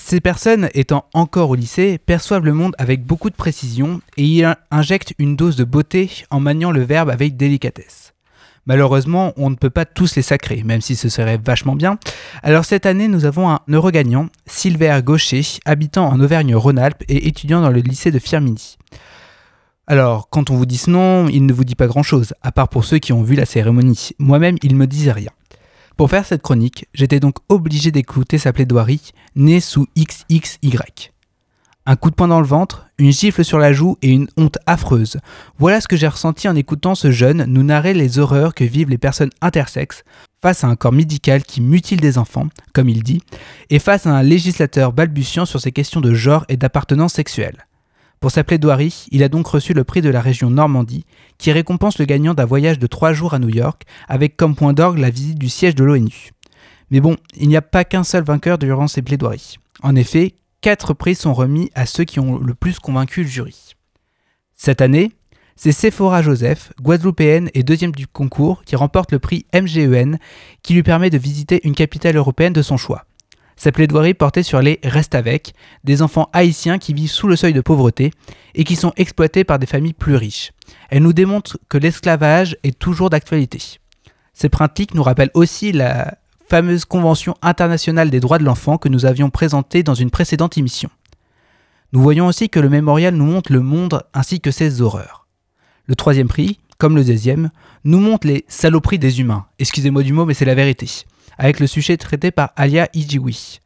Ces 0.03 0.21
personnes, 0.21 0.71
étant 0.75 1.05
encore 1.15 1.51
au 1.51 1.55
lycée, 1.55 1.99
perçoivent 1.99 2.45
le 2.45 2.55
monde 2.55 2.75
avec 2.79 3.05
beaucoup 3.05 3.31
de 3.31 3.35
précision 3.37 4.01
et 4.17 4.25
y 4.25 4.43
in- 4.43 4.57
injectent 4.73 5.15
une 5.19 5.37
dose 5.37 5.55
de 5.55 5.63
beauté 5.63 6.11
en 6.31 6.41
maniant 6.41 6.73
le 6.73 6.83
verbe 6.83 7.11
avec 7.11 7.37
délicatesse. 7.37 8.13
Malheureusement, 8.67 9.33
on 9.37 9.51
ne 9.51 9.55
peut 9.55 9.71
pas 9.71 9.85
tous 9.85 10.17
les 10.17 10.23
sacrer, 10.23 10.63
même 10.65 10.81
si 10.81 10.97
ce 10.97 11.09
serait 11.09 11.39
vachement 11.39 11.77
bien. 11.77 11.99
Alors 12.43 12.65
cette 12.65 12.87
année, 12.87 13.07
nous 13.09 13.25
avons 13.25 13.51
un 13.51 13.61
heureux 13.69 13.93
gagnant, 13.93 14.29
Silver 14.47 14.99
Gaucher, 15.05 15.43
habitant 15.65 16.09
en 16.09 16.19
Auvergne-Rhône-Alpes 16.21 17.05
et 17.09 17.29
étudiant 17.29 17.61
dans 17.61 17.71
le 17.71 17.81
lycée 17.81 18.11
de 18.11 18.19
Firminy. 18.19 18.79
Alors, 19.87 20.29
quand 20.29 20.51
on 20.51 20.57
vous 20.57 20.67
dit 20.67 20.79
ce 20.79 20.91
nom, 20.91 21.29
il 21.29 21.47
ne 21.47 21.53
vous 21.53 21.65
dit 21.65 21.75
pas 21.77 21.87
grand-chose, 21.87 22.35
à 22.43 22.53
part 22.53 22.69
pour 22.69 22.85
ceux 22.85 22.99
qui 22.99 23.13
ont 23.13 23.23
vu 23.23 23.35
la 23.37 23.47
cérémonie. 23.47 24.11
Moi-même, 24.19 24.57
il 24.63 24.77
me 24.77 24.87
disait 24.87 25.13
rien. 25.13 25.31
Pour 26.01 26.09
faire 26.09 26.25
cette 26.25 26.41
chronique, 26.41 26.89
j'étais 26.95 27.21
donc 27.21 27.35
obligé 27.51 27.91
d'écouter 27.91 28.39
sa 28.39 28.55
plaidoirie, 28.55 29.11
née 29.37 29.61
sous 29.61 29.87
XXY. 29.99 31.11
Un 31.85 31.97
coup 31.97 32.09
de 32.09 32.15
poing 32.15 32.29
dans 32.29 32.41
le 32.41 32.47
ventre, 32.47 32.87
une 32.97 33.13
gifle 33.13 33.45
sur 33.45 33.59
la 33.59 33.75
joue 33.75 33.99
et 34.01 34.09
une 34.09 34.29
honte 34.39 34.57
affreuse. 34.65 35.19
Voilà 35.59 35.79
ce 35.83 35.89
que 35.89 35.99
j'ai 35.99 36.09
ressenti 36.09 36.49
en 36.49 36.57
écoutant 36.57 36.95
ce 36.95 37.11
jeune 37.11 37.45
nous 37.45 37.63
narrer 37.63 37.93
les 37.93 38.19
horreurs 38.19 38.55
que 38.55 38.65
vivent 38.65 38.89
les 38.89 38.97
personnes 38.97 39.29
intersexes 39.43 40.03
face 40.41 40.65
à 40.65 40.69
un 40.69 40.75
corps 40.75 40.93
médical 40.93 41.43
qui 41.43 41.61
mutile 41.61 42.01
des 42.01 42.17
enfants, 42.17 42.49
comme 42.73 42.89
il 42.89 43.03
dit, 43.03 43.21
et 43.69 43.79
face 43.79 44.07
à 44.07 44.15
un 44.17 44.23
législateur 44.23 44.95
balbutiant 44.95 45.45
sur 45.45 45.61
ces 45.61 45.71
questions 45.71 46.01
de 46.01 46.15
genre 46.15 46.47
et 46.49 46.57
d'appartenance 46.57 47.13
sexuelle. 47.13 47.67
Pour 48.21 48.31
sa 48.31 48.45
plaidoirie, 48.45 49.07
il 49.11 49.23
a 49.23 49.31
donc 49.31 49.47
reçu 49.47 49.73
le 49.73 49.83
prix 49.83 50.03
de 50.03 50.11
la 50.11 50.21
région 50.21 50.51
Normandie, 50.51 51.07
qui 51.39 51.53
récompense 51.53 51.99
le 51.99 52.05
gagnant 52.05 52.35
d'un 52.35 52.45
voyage 52.45 52.79
de 52.79 52.87
trois 52.87 53.15
jours 53.15 53.33
à 53.33 53.39
New 53.39 53.49
York, 53.49 53.85
avec 54.09 54.37
comme 54.37 54.55
point 54.55 54.75
d'orgue 54.75 54.99
la 54.99 55.09
visite 55.09 55.39
du 55.39 55.49
siège 55.49 55.75
de 55.75 55.85
l'ONU. 55.85 56.33
Mais 56.91 57.01
bon, 57.01 57.17
il 57.39 57.49
n'y 57.49 57.57
a 57.57 57.63
pas 57.63 57.85
qu'un 57.85 58.05
seul 58.05 58.23
vainqueur 58.23 58.59
durant 58.59 58.89
ces 58.89 59.01
plaidoiries. 59.01 59.57
En 59.83 59.97
effet, 59.97 60.35
quatre 60.61 60.93
prix 60.93 61.15
sont 61.15 61.33
remis 61.33 61.71
à 61.75 61.87
ceux 61.87 62.05
qui 62.05 62.21
ont 62.21 62.39
le 62.39 62.55
plus 62.55 62.79
convaincu 62.79 63.23
le 63.23 63.29
jury. 63.29 63.75
Cette 64.55 64.83
année, 64.83 65.13
c'est 65.57 65.73
Sephora 65.73 66.21
Joseph, 66.21 66.75
guadeloupéenne 66.83 67.49
et 67.55 67.63
deuxième 67.63 67.93
du 67.93 68.07
concours, 68.07 68.65
qui 68.65 68.77
remporte 68.77 69.13
le 69.13 69.19
prix 69.19 69.47
MGEN, 69.55 70.19
qui 70.63 70.75
lui 70.75 70.83
permet 70.83 71.09
de 71.09 71.17
visiter 71.17 71.61
une 71.65 71.75
capitale 71.75 72.17
européenne 72.17 72.53
de 72.53 72.61
son 72.61 72.77
choix. 72.77 73.07
Sa 73.61 73.73
plaidoirie 73.73 74.15
portait 74.15 74.43
sur 74.43 74.63
les 74.63 74.81
Reste 74.83 75.15
avec, 75.15 75.53
des 75.85 76.01
enfants 76.01 76.31
haïtiens 76.33 76.79
qui 76.79 76.95
vivent 76.95 77.11
sous 77.11 77.29
le 77.29 77.37
seuil 77.37 77.53
de 77.53 77.61
pauvreté 77.61 78.11
et 78.55 78.65
qui 78.65 78.75
sont 78.75 78.95
exploités 78.97 79.45
par 79.45 79.59
des 79.59 79.67
familles 79.67 79.93
plus 79.93 80.17
riches. 80.17 80.53
Elle 80.89 81.03
nous 81.03 81.13
démontre 81.13 81.59
que 81.69 81.77
l'esclavage 81.77 82.57
est 82.63 82.79
toujours 82.79 83.11
d'actualité. 83.11 83.59
Ces 84.33 84.49
pratiques 84.49 84.95
nous 84.95 85.03
rappellent 85.03 85.31
aussi 85.35 85.73
la 85.73 86.15
fameuse 86.49 86.87
Convention 86.87 87.35
internationale 87.43 88.09
des 88.09 88.21
droits 88.21 88.39
de 88.39 88.45
l'enfant 88.45 88.79
que 88.79 88.89
nous 88.89 89.05
avions 89.05 89.29
présentée 89.29 89.83
dans 89.83 89.93
une 89.93 90.11
précédente 90.11 90.57
émission. 90.57 90.89
Nous 91.93 92.01
voyons 92.01 92.29
aussi 92.29 92.49
que 92.49 92.61
le 92.61 92.71
mémorial 92.71 93.15
nous 93.15 93.27
montre 93.27 93.53
le 93.53 93.61
monde 93.61 94.03
ainsi 94.15 94.41
que 94.41 94.51
ses 94.51 94.81
horreurs. 94.81 95.27
Le 95.85 95.97
troisième 95.97 96.29
prix, 96.29 96.61
comme 96.79 96.97
le 96.97 97.05
deuxième, 97.05 97.51
nous 97.85 98.01
montre 98.01 98.27
les 98.27 98.47
saloperies 98.49 98.99
des 98.99 99.21
humains. 99.21 99.45
Excusez-moi 99.59 100.03
du 100.03 100.15
mot, 100.15 100.25
mais 100.25 100.33
c'est 100.33 100.47
la 100.47 100.55
vérité. 100.55 100.87
Avec 101.43 101.59
le 101.59 101.67
sujet 101.67 101.97
traité 101.97 102.31
par 102.31 102.53
Alia 102.55 102.91
Ijiwi. 102.93 103.61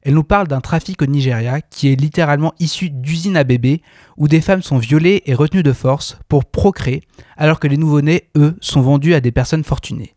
Elle 0.00 0.14
nous 0.14 0.24
parle 0.24 0.48
d'un 0.48 0.62
trafic 0.62 1.02
au 1.02 1.04
Nigeria 1.04 1.60
qui 1.60 1.92
est 1.92 1.94
littéralement 1.94 2.54
issu 2.58 2.88
d'usines 2.88 3.36
à 3.36 3.44
bébés 3.44 3.82
où 4.16 4.28
des 4.28 4.40
femmes 4.40 4.62
sont 4.62 4.78
violées 4.78 5.22
et 5.26 5.34
retenues 5.34 5.62
de 5.62 5.74
force 5.74 6.16
pour 6.30 6.46
procréer 6.46 7.02
alors 7.36 7.60
que 7.60 7.68
les 7.68 7.76
nouveau-nés, 7.76 8.30
eux, 8.38 8.56
sont 8.62 8.80
vendus 8.80 9.12
à 9.12 9.20
des 9.20 9.30
personnes 9.30 9.62
fortunées. 9.62 10.14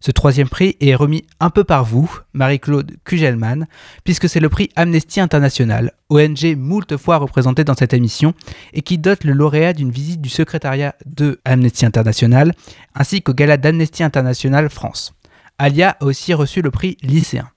Ce 0.00 0.10
troisième 0.10 0.50
prix 0.50 0.76
est 0.80 0.94
remis 0.94 1.24
un 1.40 1.48
peu 1.48 1.64
par 1.64 1.86
vous, 1.86 2.18
Marie-Claude 2.34 2.98
Kugelman, 3.04 3.66
puisque 4.04 4.28
c'est 4.28 4.38
le 4.38 4.50
prix 4.50 4.68
Amnesty 4.76 5.20
International, 5.20 5.92
ONG 6.10 6.54
moult 6.54 6.98
fois 6.98 7.16
représentée 7.16 7.64
dans 7.64 7.76
cette 7.76 7.94
émission, 7.94 8.34
et 8.74 8.82
qui 8.82 8.98
dote 8.98 9.24
le 9.24 9.32
lauréat 9.32 9.72
d'une 9.72 9.90
visite 9.90 10.20
du 10.20 10.28
secrétariat 10.28 10.96
de 11.06 11.40
Amnesty 11.46 11.86
International, 11.86 12.52
ainsi 12.94 13.22
qu'au 13.22 13.32
gala 13.32 13.56
d'Amnesty 13.56 14.02
International 14.02 14.68
France. 14.68 15.14
Alia 15.58 15.96
a 16.00 16.04
aussi 16.04 16.34
reçu 16.34 16.62
le 16.62 16.70
prix 16.70 16.96
lycéen. 17.02 17.48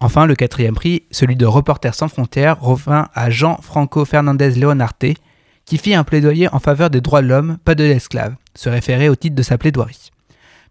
Enfin, 0.00 0.26
le 0.26 0.36
quatrième 0.36 0.74
prix, 0.74 1.04
celui 1.10 1.34
de 1.34 1.46
Reporters 1.46 1.94
sans 1.94 2.08
frontières, 2.08 2.60
revint 2.60 3.08
à 3.14 3.30
Jean-Franco 3.30 4.04
Fernandez 4.04 4.52
Leonarte, 4.52 5.16
qui 5.64 5.76
fit 5.76 5.94
un 5.94 6.04
plaidoyer 6.04 6.48
en 6.54 6.60
faveur 6.60 6.88
des 6.88 7.00
droits 7.00 7.20
de 7.20 7.26
l'homme, 7.26 7.58
pas 7.64 7.74
de 7.74 7.84
l'esclave, 7.84 8.34
se 8.54 8.68
référer 8.68 9.08
au 9.08 9.16
titre 9.16 9.34
de 9.34 9.42
sa 9.42 9.58
plaidoirie. 9.58 10.10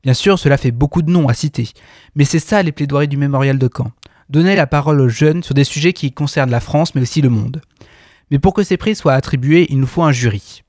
Bien 0.04 0.14
sûr, 0.14 0.40
cela 0.40 0.58
fait 0.58 0.72
beaucoup 0.72 1.02
de 1.02 1.12
noms 1.12 1.28
à 1.28 1.34
citer, 1.34 1.70
mais 2.16 2.24
c'est 2.24 2.40
ça 2.40 2.64
les 2.64 2.72
plaidoiries 2.72 3.08
du 3.08 3.18
mémorial 3.18 3.58
de 3.58 3.70
Caen. 3.76 3.92
Donner 4.30 4.56
la 4.56 4.68
parole 4.68 5.02
aux 5.02 5.10
jeunes 5.10 5.44
sur 5.44 5.54
des 5.54 5.64
sujets 5.64 5.94
qui 5.94 6.12
concernent 6.12 6.52
la 6.52 6.60
France 6.60 6.96
mais 6.96 7.02
aussi 7.02 7.22
le 7.22 7.30
monde. 7.30 7.62
Mais 8.32 8.40
pour 8.40 8.54
que 8.54 8.64
ces 8.64 8.78
prix 8.78 8.96
soient 8.96 9.14
attribués, 9.14 9.68
il 9.70 9.80
nous 9.80 9.88
faut 9.88 10.04
un 10.04 10.12
jury. 10.12 10.64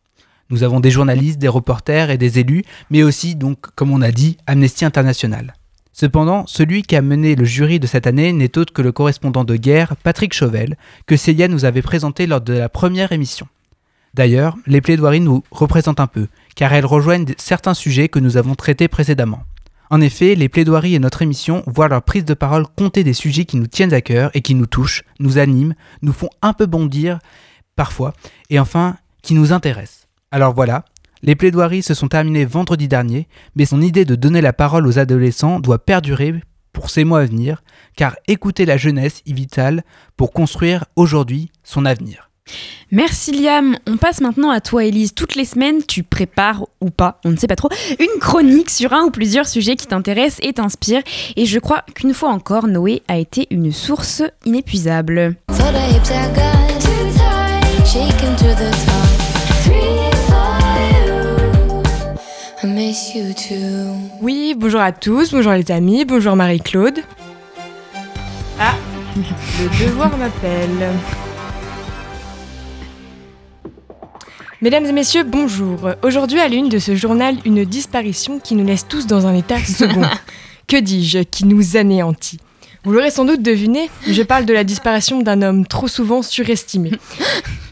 Nous 0.51 0.63
avons 0.63 0.81
des 0.81 0.91
journalistes, 0.91 1.39
des 1.39 1.49
reporters 1.49 2.11
et 2.11 2.19
des 2.19 2.39
élus, 2.39 2.65
mais 2.91 3.03
aussi, 3.03 3.35
donc, 3.35 3.59
comme 3.75 3.93
on 3.93 4.01
a 4.01 4.11
dit, 4.11 4.39
Amnesty 4.47 4.85
International. 4.85 5.55
Cependant, 6.01 6.47
celui 6.47 6.83
qui 6.83 6.95
a 6.95 7.03
mené 7.03 7.35
le 7.35 7.45
jury 7.45 7.81
de 7.81 7.89
cette 7.89 8.07
année 8.07 8.33
n'est 8.33 8.57
autre 8.57 8.73
que 8.73 8.83
le 8.83 8.93
correspondant 8.93 9.43
de 9.43 9.57
guerre, 9.57 9.97
Patrick 9.97 10.33
Chauvel, 10.33 10.77
que 11.07 11.17
Célia 11.17 11.49
nous 11.49 11.65
avait 11.65 11.83
présenté 11.83 12.29
lors 12.29 12.41
de 12.41 12.53
la 12.53 12.69
première 12.69 13.11
émission. 13.11 13.49
D'ailleurs, 14.15 14.57
les 14.69 14.81
plaidoiries 14.81 15.19
nous 15.19 15.43
représentent 15.51 15.99
un 15.99 16.07
peu, 16.07 16.29
car 16.55 16.73
elles 16.73 16.87
rejoignent 16.87 17.27
certains 17.37 17.75
sujets 17.75 18.09
que 18.09 18.21
nous 18.21 18.37
avons 18.37 18.55
traités 18.55 18.87
précédemment. 18.87 19.43
En 19.91 20.01
effet, 20.01 20.37
les 20.37 20.49
plaidoiries 20.49 20.95
et 20.95 21.01
notre 21.01 21.23
émission 21.23 21.65
voient 21.67 21.89
leur 21.89 22.03
prise 22.03 22.25
de 22.25 22.35
parole 22.35 22.67
compter 22.77 23.03
des 23.03 23.13
sujets 23.13 23.45
qui 23.45 23.57
nous 23.57 23.67
tiennent 23.67 23.93
à 23.93 24.01
cœur 24.01 24.31
et 24.35 24.41
qui 24.41 24.55
nous 24.55 24.67
touchent, 24.67 25.03
nous 25.19 25.39
animent, 25.39 25.75
nous 26.03 26.13
font 26.13 26.31
un 26.43 26.53
peu 26.53 26.67
bondir 26.67 27.19
parfois, 27.75 28.13
et 28.51 28.61
enfin, 28.61 28.99
qui 29.23 29.35
nous 29.35 29.53
intéressent. 29.53 30.07
Alors 30.31 30.55
voilà, 30.55 30.85
les 31.23 31.35
plaidoiries 31.35 31.83
se 31.83 31.95
sont 31.95 32.09
terminées 32.09 32.45
vendredi 32.45 32.89
dernier, 32.89 33.29
mais 33.57 33.65
son 33.65 33.81
idée 33.81 34.05
de 34.05 34.15
donner 34.15 34.41
la 34.41 34.53
parole 34.53 34.87
aux 34.87 34.99
adolescents 34.99 35.61
doit 35.61 35.79
perdurer 35.79 36.35
pour 36.73 36.91
ces 36.91 37.05
mois 37.05 37.21
à 37.21 37.27
venir, 37.27 37.63
car 37.97 38.17
écouter 38.29 38.65
la 38.65 38.77
jeunesse 38.77 39.23
est 39.27 39.33
vital 39.33 39.83
pour 40.17 40.33
construire 40.33 40.85
aujourd'hui 40.97 41.51
son 41.65 41.85
avenir. 41.85 42.29
Merci 42.91 43.33
Liam. 43.33 43.77
On 43.87 43.97
passe 43.97 44.21
maintenant 44.21 44.51
à 44.51 44.61
toi 44.61 44.85
Elise. 44.85 45.13
Toutes 45.15 45.35
les 45.35 45.45
semaines, 45.45 45.85
tu 45.87 46.03
prépares 46.03 46.65
ou 46.81 46.91
pas, 46.91 47.21
on 47.25 47.31
ne 47.31 47.37
sait 47.37 47.47
pas 47.47 47.57
trop, 47.57 47.69
une 47.99 48.21
chronique 48.21 48.71
sur 48.71 48.93
un 48.93 49.03
ou 49.03 49.11
plusieurs 49.11 49.47
sujets 49.47 49.77
qui 49.77 49.87
t'intéressent 49.87 50.41
et 50.43 50.55
t'inspirent. 50.55 51.03
Et 51.37 51.45
je 51.45 51.59
crois 51.59 51.85
qu'une 51.95 52.15
fois 52.15 52.31
encore, 52.31 52.67
Noé 52.67 53.03
a 53.09 53.19
été 53.19 53.47
une 53.51 53.73
source 53.73 54.23
inépuisable. 54.47 55.37
Oui, 64.21 64.55
bonjour 64.57 64.81
à 64.81 64.91
tous, 64.91 65.31
bonjour 65.33 65.53
les 65.53 65.71
amis, 65.71 66.05
bonjour 66.05 66.35
Marie-Claude. 66.35 67.01
Ah, 68.59 68.75
le 69.17 69.87
devoir 69.87 70.17
m'appelle. 70.17 70.91
Mesdames 74.61 74.87
et 74.87 74.93
messieurs, 74.93 75.23
bonjour. 75.23 75.79
Aujourd'hui 76.03 76.41
à 76.41 76.49
l'une 76.49 76.69
de 76.69 76.81
ce 76.81 76.97
journal, 76.97 77.37
une 77.45 77.65
disparition 77.65 78.41
qui 78.41 78.57
nous 78.57 78.65
laisse 78.65 78.89
tous 78.89 79.07
dans 79.07 79.29
un 79.29 79.35
état 79.37 79.59
second. 79.59 80.03
que 80.67 80.77
dis-je 80.79 81.21
Qui 81.21 81.45
nous 81.45 81.77
anéantit? 81.77 82.41
Vous 82.89 82.95
l'aurez 82.95 83.11
sans 83.11 83.27
doute 83.27 83.43
deviné, 83.43 83.91
je 84.07 84.23
parle 84.23 84.47
de 84.47 84.55
la 84.55 84.65
disparition 84.65 85.21
d'un 85.21 85.43
homme 85.43 85.67
trop 85.67 85.89
souvent 85.89 86.23
surestimé, 86.23 86.91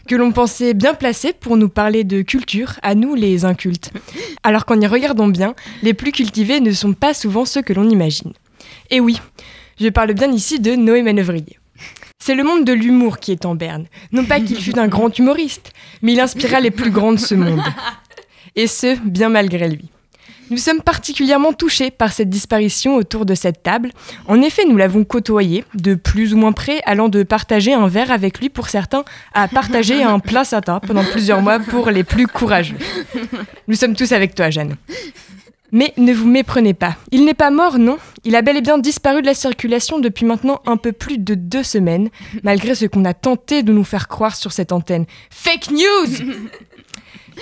que 0.07 0.13
l'on 0.13 0.31
pensait 0.31 0.75
bien 0.75 0.93
placé 0.93 1.33
pour 1.33 1.57
nous 1.57 1.69
parler 1.69 2.03
de 2.03 2.21
culture, 2.21 2.73
à 2.83 2.93
nous 2.93 3.15
les 3.15 3.43
incultes. 3.43 3.89
Alors 4.43 4.67
qu'en 4.67 4.79
y 4.79 4.85
regardant 4.85 5.27
bien, 5.27 5.55
les 5.81 5.95
plus 5.95 6.11
cultivés 6.11 6.59
ne 6.59 6.71
sont 6.71 6.93
pas 6.93 7.15
souvent 7.15 7.45
ceux 7.45 7.63
que 7.63 7.73
l'on 7.73 7.89
imagine. 7.89 8.31
Et 8.91 8.99
oui, 8.99 9.19
je 9.81 9.89
parle 9.89 10.13
bien 10.13 10.31
ici 10.31 10.59
de 10.59 10.75
Noé 10.75 11.01
Manœuvrier. 11.01 11.57
C'est 12.19 12.35
le 12.35 12.43
monde 12.43 12.63
de 12.63 12.73
l'humour 12.73 13.17
qui 13.17 13.31
est 13.31 13.47
en 13.47 13.55
berne. 13.55 13.87
Non 14.11 14.23
pas 14.23 14.39
qu'il 14.39 14.61
fût 14.61 14.77
un 14.77 14.87
grand 14.87 15.17
humoriste, 15.17 15.71
mais 16.03 16.13
il 16.13 16.19
inspira 16.19 16.59
les 16.59 16.69
plus 16.69 16.91
grands 16.91 17.13
de 17.13 17.17
ce 17.17 17.33
monde. 17.33 17.63
Et 18.55 18.67
ce, 18.67 18.95
bien 19.03 19.29
malgré 19.29 19.67
lui. 19.67 19.89
Nous 20.49 20.57
sommes 20.57 20.81
particulièrement 20.81 21.53
touchés 21.53 21.91
par 21.91 22.13
cette 22.13 22.29
disparition 22.29 22.95
autour 22.95 23.25
de 23.25 23.35
cette 23.35 23.63
table. 23.63 23.91
En 24.27 24.41
effet, 24.41 24.63
nous 24.65 24.77
l'avons 24.77 25.03
côtoyé, 25.03 25.65
de 25.73 25.95
plus 25.95 26.33
ou 26.33 26.37
moins 26.37 26.53
près, 26.53 26.81
allant 26.85 27.09
de 27.09 27.23
partager 27.23 27.73
un 27.73 27.87
verre 27.87 28.11
avec 28.11 28.39
lui 28.39 28.49
pour 28.49 28.69
certains 28.69 29.03
à 29.33 29.47
partager 29.47 30.03
un 30.03 30.19
plein 30.19 30.43
satin 30.43 30.79
pendant 30.79 31.03
plusieurs 31.03 31.41
mois 31.41 31.59
pour 31.59 31.89
les 31.89 32.03
plus 32.03 32.27
courageux. 32.27 32.77
Nous 33.67 33.75
sommes 33.75 33.95
tous 33.95 34.11
avec 34.13 34.35
toi, 34.35 34.49
Jeanne. 34.49 34.77
Mais 35.73 35.93
ne 35.97 36.13
vous 36.13 36.27
méprenez 36.27 36.73
pas. 36.73 36.95
Il 37.11 37.25
n'est 37.25 37.33
pas 37.33 37.51
mort, 37.51 37.77
non. 37.77 37.97
Il 38.23 38.35
a 38.37 38.41
bel 38.41 38.55
et 38.55 38.61
bien 38.61 38.77
disparu 38.77 39.21
de 39.21 39.25
la 39.25 39.33
circulation 39.33 39.99
depuis 39.99 40.25
maintenant 40.25 40.61
un 40.65 40.77
peu 40.77 40.93
plus 40.93 41.17
de 41.17 41.35
deux 41.35 41.63
semaines, 41.63 42.09
malgré 42.43 42.73
ce 42.73 42.85
qu'on 42.85 43.03
a 43.03 43.13
tenté 43.13 43.63
de 43.63 43.73
nous 43.73 43.83
faire 43.83 44.07
croire 44.07 44.35
sur 44.35 44.53
cette 44.53 44.71
antenne. 44.71 45.05
Fake 45.29 45.71
news 45.71 46.31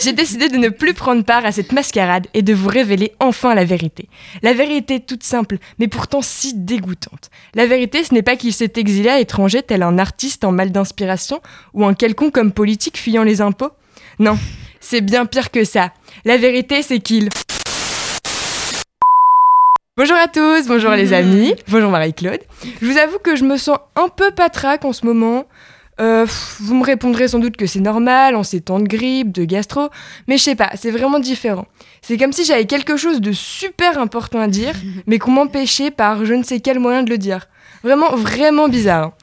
J'ai 0.02 0.12
décidé 0.12 0.50
de 0.50 0.58
ne 0.58 0.70
plus 0.70 0.94
prendre 0.94 1.24
part 1.24 1.46
à 1.46 1.52
cette 1.52 1.72
mascarade 1.72 2.28
et 2.34 2.42
de 2.42 2.54
vous 2.54 2.68
révéler 2.68 3.14
enfin 3.20 3.56
la 3.56 3.64
vérité. 3.64 4.10
La 4.42 4.54
vérité 4.54 5.00
toute 5.00 5.24
simple, 5.24 5.58
mais 5.80 5.88
pourtant 5.88 6.22
si 6.22 6.54
dégoûtante. 6.54 7.30
La 7.54 7.66
vérité, 7.66 8.04
ce 8.04 8.14
n'est 8.14 8.22
pas 8.22 8.36
qu'il 8.36 8.54
s'est 8.54 8.74
exilé 8.76 9.10
à 9.10 9.18
l'étranger 9.18 9.62
tel 9.62 9.84
un 9.84 9.98
artiste 9.98 10.44
en 10.44 10.52
mal 10.52 10.72
d'inspiration 10.72 11.40
ou 11.74 11.86
un 11.86 11.94
quelconque 11.94 12.38
homme 12.38 12.52
politique 12.52 12.98
fuyant 12.98 13.24
les 13.24 13.40
impôts. 13.42 13.72
Non, 14.20 14.38
c'est 14.82 15.02
bien 15.02 15.26
pire 15.26 15.50
que 15.50 15.64
ça. 15.64 15.94
La 16.26 16.38
vérité, 16.38 16.82
c'est 16.82 17.00
qu'il... 17.00 17.30
Bonjour 19.98 20.18
à 20.18 20.28
tous, 20.28 20.68
bonjour 20.68 20.92
les 20.92 21.14
amis, 21.14 21.56
bonjour 21.70 21.90
Marie-Claude. 21.90 22.42
Je 22.82 22.86
vous 22.86 22.98
avoue 22.98 23.18
que 23.20 23.38
je 23.38 23.46
me 23.46 23.56
sens 23.56 23.78
un 23.96 24.10
peu 24.10 24.32
patraque 24.32 24.84
en 24.84 24.92
ce 24.92 25.06
moment. 25.06 25.46
Euh, 26.02 26.26
vous 26.60 26.76
me 26.76 26.84
répondrez 26.84 27.30
sans 27.30 27.40
doute 27.40 27.56
que 27.56 27.68
c'est 27.68 27.80
normal 27.80 28.36
en 28.36 28.44
ces 28.44 28.60
temps 28.60 28.80
de 28.80 28.88
grippe, 28.88 29.32
de 29.32 29.46
gastro, 29.46 29.90
mais 30.28 30.38
je 30.38 30.44
sais 30.44 30.56
pas, 30.56 30.72
c'est 30.76 30.92
vraiment 30.92 31.20
différent. 31.20 31.68
C'est 32.02 32.18
comme 32.18 32.34
si 32.34 32.44
j'avais 32.44 32.66
quelque 32.66 32.98
chose 32.98 33.22
de 33.22 33.32
super 33.32 33.98
important 33.98 34.40
à 34.40 34.48
dire, 34.48 34.74
mais 35.08 35.20
qu'on 35.20 35.32
m'empêchait 35.32 35.92
par 35.92 36.26
je 36.26 36.34
ne 36.34 36.44
sais 36.44 36.60
quel 36.60 36.80
moyen 36.80 37.04
de 37.04 37.10
le 37.10 37.18
dire. 37.18 37.48
Vraiment, 37.84 38.16
vraiment 38.16 38.68
bizarre. 38.68 39.14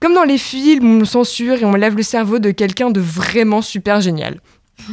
Comme 0.00 0.14
dans 0.14 0.24
les 0.24 0.38
films 0.38 0.98
où 0.98 1.02
on 1.02 1.04
censure 1.04 1.62
et 1.62 1.64
on 1.64 1.74
lève 1.74 1.96
le 1.96 2.02
cerveau 2.02 2.38
de 2.38 2.50
quelqu'un 2.50 2.90
de 2.90 3.00
vraiment 3.00 3.62
super 3.62 4.00
génial. 4.00 4.40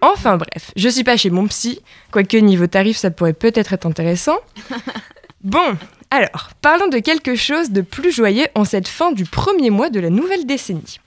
Enfin 0.00 0.36
bref, 0.36 0.70
je 0.76 0.88
suis 0.88 1.02
pas 1.02 1.16
chez 1.16 1.28
mon 1.28 1.48
psy, 1.48 1.80
quoique 2.12 2.36
niveau 2.36 2.68
tarif 2.68 2.96
ça 2.96 3.10
pourrait 3.10 3.32
peut-être 3.32 3.72
être 3.72 3.84
intéressant. 3.84 4.36
Bon, 5.44 5.76
alors, 6.10 6.50
parlons 6.62 6.88
de 6.88 6.98
quelque 6.98 7.36
chose 7.36 7.70
de 7.70 7.80
plus 7.80 8.10
joyeux 8.10 8.46
en 8.56 8.64
cette 8.64 8.88
fin 8.88 9.12
du 9.12 9.24
premier 9.24 9.70
mois 9.70 9.88
de 9.88 10.00
la 10.00 10.10
nouvelle 10.10 10.46
décennie. 10.46 10.98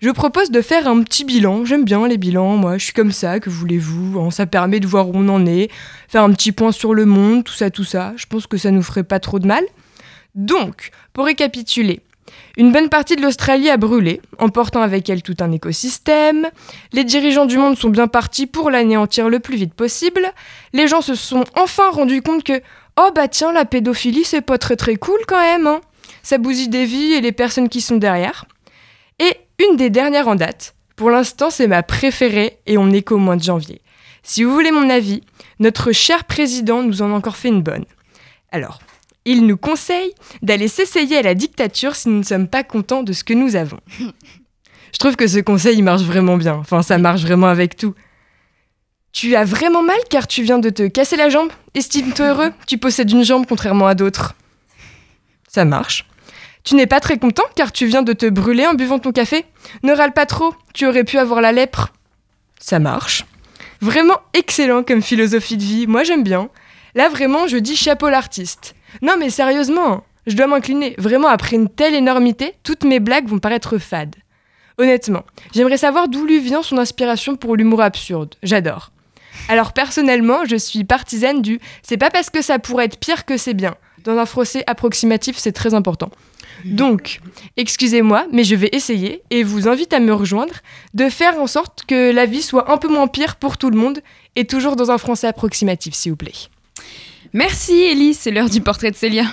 Je 0.00 0.10
propose 0.10 0.50
de 0.50 0.60
faire 0.60 0.86
un 0.86 1.02
petit 1.02 1.24
bilan, 1.24 1.64
j'aime 1.64 1.84
bien 1.84 2.06
les 2.06 2.18
bilans, 2.18 2.56
moi 2.56 2.76
je 2.76 2.84
suis 2.84 2.92
comme 2.92 3.12
ça, 3.12 3.40
que 3.40 3.48
voulez-vous, 3.48 4.20
hein, 4.20 4.30
ça 4.30 4.44
permet 4.44 4.78
de 4.78 4.86
voir 4.86 5.08
où 5.08 5.12
on 5.14 5.28
en 5.28 5.46
est, 5.46 5.70
faire 6.06 6.22
un 6.22 6.32
petit 6.32 6.52
point 6.52 6.70
sur 6.70 6.92
le 6.92 7.06
monde, 7.06 7.44
tout 7.44 7.54
ça, 7.54 7.70
tout 7.70 7.82
ça, 7.82 8.12
je 8.16 8.26
pense 8.26 8.46
que 8.46 8.58
ça 8.58 8.70
nous 8.70 8.82
ferait 8.82 9.04
pas 9.04 9.20
trop 9.20 9.38
de 9.38 9.46
mal. 9.46 9.64
Donc, 10.34 10.90
pour 11.14 11.24
récapituler, 11.24 12.00
une 12.58 12.72
bonne 12.72 12.90
partie 12.90 13.16
de 13.16 13.22
l'Australie 13.22 13.70
a 13.70 13.76
brûlé, 13.76 14.20
emportant 14.38 14.82
avec 14.82 15.08
elle 15.08 15.22
tout 15.22 15.36
un 15.40 15.50
écosystème. 15.50 16.48
Les 16.92 17.04
dirigeants 17.04 17.46
du 17.46 17.56
monde 17.56 17.78
sont 17.78 17.88
bien 17.88 18.06
partis 18.06 18.46
pour 18.46 18.70
l'anéantir 18.70 19.28
le 19.28 19.40
plus 19.40 19.56
vite 19.56 19.74
possible. 19.74 20.26
Les 20.72 20.88
gens 20.88 21.00
se 21.00 21.14
sont 21.14 21.44
enfin 21.54 21.90
rendus 21.90 22.20
compte 22.22 22.44
que 22.44 22.60
oh 22.98 23.10
bah 23.14 23.28
tiens, 23.28 23.52
la 23.52 23.64
pédophilie 23.64 24.24
c'est 24.24 24.40
pas 24.40 24.58
très 24.58 24.76
très 24.76 24.96
cool 24.96 25.20
quand 25.26 25.40
même. 25.40 25.66
Hein. 25.66 25.80
Ça 26.22 26.38
bousille 26.38 26.68
des 26.68 26.84
vies 26.84 27.12
et 27.12 27.20
les 27.20 27.32
personnes 27.32 27.68
qui 27.68 27.80
sont 27.80 27.96
derrière. 27.96 28.44
Et 29.18 29.36
une 29.66 29.76
des 29.76 29.90
dernières 29.90 30.28
en 30.28 30.34
date, 30.34 30.74
pour 30.96 31.10
l'instant 31.10 31.50
c'est 31.50 31.66
ma 31.66 31.82
préférée 31.82 32.58
et 32.66 32.78
on 32.78 32.86
n'est 32.86 33.02
qu'au 33.02 33.18
mois 33.18 33.36
de 33.36 33.42
janvier. 33.42 33.80
Si 34.22 34.44
vous 34.44 34.52
voulez 34.52 34.72
mon 34.72 34.90
avis, 34.90 35.22
notre 35.58 35.92
cher 35.92 36.24
président 36.24 36.82
nous 36.82 37.02
en 37.02 37.12
a 37.12 37.14
encore 37.14 37.36
fait 37.36 37.48
une 37.48 37.62
bonne. 37.62 37.86
Alors, 38.50 38.80
il 39.24 39.46
nous 39.46 39.56
conseille 39.56 40.12
d'aller 40.42 40.68
s'essayer 40.68 41.18
à 41.18 41.22
la 41.22 41.34
dictature 41.34 41.96
si 41.96 42.08
nous 42.08 42.18
ne 42.18 42.24
sommes 42.24 42.48
pas 42.48 42.64
contents 42.64 43.02
de 43.02 43.12
ce 43.12 43.24
que 43.24 43.34
nous 43.34 43.56
avons. 43.56 43.80
Je 44.92 44.98
trouve 44.98 45.16
que 45.16 45.26
ce 45.26 45.38
conseil 45.38 45.82
marche 45.82 46.02
vraiment 46.02 46.36
bien. 46.36 46.54
Enfin, 46.54 46.82
ça 46.82 46.98
marche 46.98 47.22
vraiment 47.22 47.46
avec 47.48 47.76
tout. 47.76 47.94
Tu 49.12 49.34
as 49.34 49.44
vraiment 49.44 49.82
mal 49.82 49.98
car 50.10 50.26
tu 50.26 50.42
viens 50.42 50.58
de 50.58 50.70
te 50.70 50.86
casser 50.86 51.16
la 51.16 51.28
jambe 51.28 51.50
Estime-toi 51.74 52.26
heureux, 52.26 52.52
tu 52.66 52.78
possèdes 52.78 53.10
une 53.10 53.24
jambe 53.24 53.46
contrairement 53.46 53.86
à 53.86 53.94
d'autres. 53.94 54.34
Ça 55.48 55.64
marche. 55.64 56.06
Tu 56.64 56.74
n'es 56.74 56.86
pas 56.86 57.00
très 57.00 57.18
content 57.18 57.44
car 57.54 57.72
tu 57.72 57.86
viens 57.86 58.02
de 58.02 58.12
te 58.12 58.26
brûler 58.26 58.66
en 58.66 58.74
buvant 58.74 58.98
ton 58.98 59.12
café 59.12 59.44
Ne 59.82 59.92
râle 59.92 60.12
pas 60.12 60.26
trop, 60.26 60.54
tu 60.74 60.86
aurais 60.86 61.04
pu 61.04 61.18
avoir 61.18 61.40
la 61.40 61.52
lèpre. 61.52 61.92
Ça 62.58 62.78
marche. 62.78 63.24
Vraiment 63.80 64.20
excellent 64.34 64.82
comme 64.82 65.02
philosophie 65.02 65.56
de 65.56 65.62
vie, 65.62 65.86
moi 65.86 66.04
j'aime 66.04 66.24
bien. 66.24 66.48
Là 66.94 67.08
vraiment 67.08 67.46
je 67.46 67.56
dis 67.56 67.76
chapeau 67.76 68.08
l'artiste. 68.08 68.74
Non 69.02 69.14
mais 69.18 69.30
sérieusement, 69.30 70.04
je 70.28 70.36
dois 70.36 70.46
m'incliner. 70.46 70.94
Vraiment, 70.98 71.28
après 71.28 71.56
une 71.56 71.70
telle 71.70 71.94
énormité, 71.94 72.54
toutes 72.62 72.84
mes 72.84 73.00
blagues 73.00 73.26
vont 73.26 73.38
paraître 73.38 73.78
fades. 73.78 74.16
Honnêtement, 74.76 75.24
j'aimerais 75.54 75.78
savoir 75.78 76.08
d'où 76.08 76.24
lui 76.26 76.38
vient 76.38 76.62
son 76.62 76.76
inspiration 76.76 77.34
pour 77.34 77.56
l'humour 77.56 77.80
absurde. 77.80 78.34
J'adore. 78.42 78.92
Alors 79.48 79.72
personnellement, 79.72 80.44
je 80.44 80.56
suis 80.56 80.84
partisane 80.84 81.42
du 81.42 81.60
c'est 81.82 81.96
pas 81.96 82.10
parce 82.10 82.30
que 82.30 82.42
ça 82.42 82.58
pourrait 82.58 82.86
être 82.86 82.98
pire 82.98 83.24
que 83.24 83.36
c'est 83.36 83.54
bien. 83.54 83.74
Dans 84.04 84.16
un 84.16 84.26
procès 84.26 84.64
approximatif, 84.66 85.36
c'est 85.38 85.52
très 85.52 85.74
important. 85.74 86.10
Donc, 86.64 87.20
excusez-moi, 87.56 88.26
mais 88.32 88.42
je 88.42 88.54
vais 88.56 88.70
essayer, 88.72 89.22
et 89.30 89.44
vous 89.44 89.68
invite 89.68 89.92
à 89.92 90.00
me 90.00 90.12
rejoindre, 90.12 90.54
de 90.94 91.08
faire 91.08 91.38
en 91.38 91.46
sorte 91.46 91.84
que 91.86 92.12
la 92.12 92.26
vie 92.26 92.42
soit 92.42 92.72
un 92.72 92.78
peu 92.78 92.88
moins 92.88 93.06
pire 93.06 93.36
pour 93.36 93.58
tout 93.58 93.70
le 93.70 93.78
monde, 93.78 94.00
et 94.36 94.44
toujours 94.44 94.74
dans 94.76 94.90
un 94.90 94.98
français 94.98 95.26
approximatif, 95.26 95.94
s'il 95.94 96.12
vous 96.12 96.16
plaît. 96.16 96.32
Merci 97.32 97.74
Ellie, 97.74 98.14
c'est 98.14 98.30
l'heure 98.30 98.50
du 98.50 98.60
portrait 98.60 98.90
de 98.90 98.96
Célia. 98.96 99.24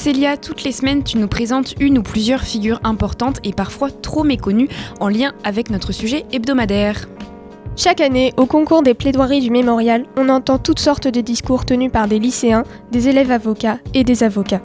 Célia, 0.00 0.38
toutes 0.38 0.64
les 0.64 0.72
semaines, 0.72 1.04
tu 1.04 1.18
nous 1.18 1.28
présentes 1.28 1.74
une 1.78 1.98
ou 1.98 2.02
plusieurs 2.02 2.40
figures 2.40 2.80
importantes 2.84 3.38
et 3.44 3.52
parfois 3.52 3.90
trop 3.90 4.24
méconnues 4.24 4.70
en 4.98 5.10
lien 5.10 5.34
avec 5.44 5.68
notre 5.68 5.92
sujet 5.92 6.24
hebdomadaire. 6.32 7.06
Chaque 7.76 8.00
année, 8.00 8.32
au 8.38 8.46
concours 8.46 8.82
des 8.82 8.94
plaidoiries 8.94 9.42
du 9.42 9.50
mémorial, 9.50 10.06
on 10.16 10.30
entend 10.30 10.56
toutes 10.56 10.78
sortes 10.78 11.06
de 11.06 11.20
discours 11.20 11.66
tenus 11.66 11.92
par 11.92 12.08
des 12.08 12.18
lycéens, 12.18 12.64
des 12.90 13.08
élèves 13.08 13.30
avocats 13.30 13.76
et 13.92 14.02
des 14.02 14.24
avocats. 14.24 14.62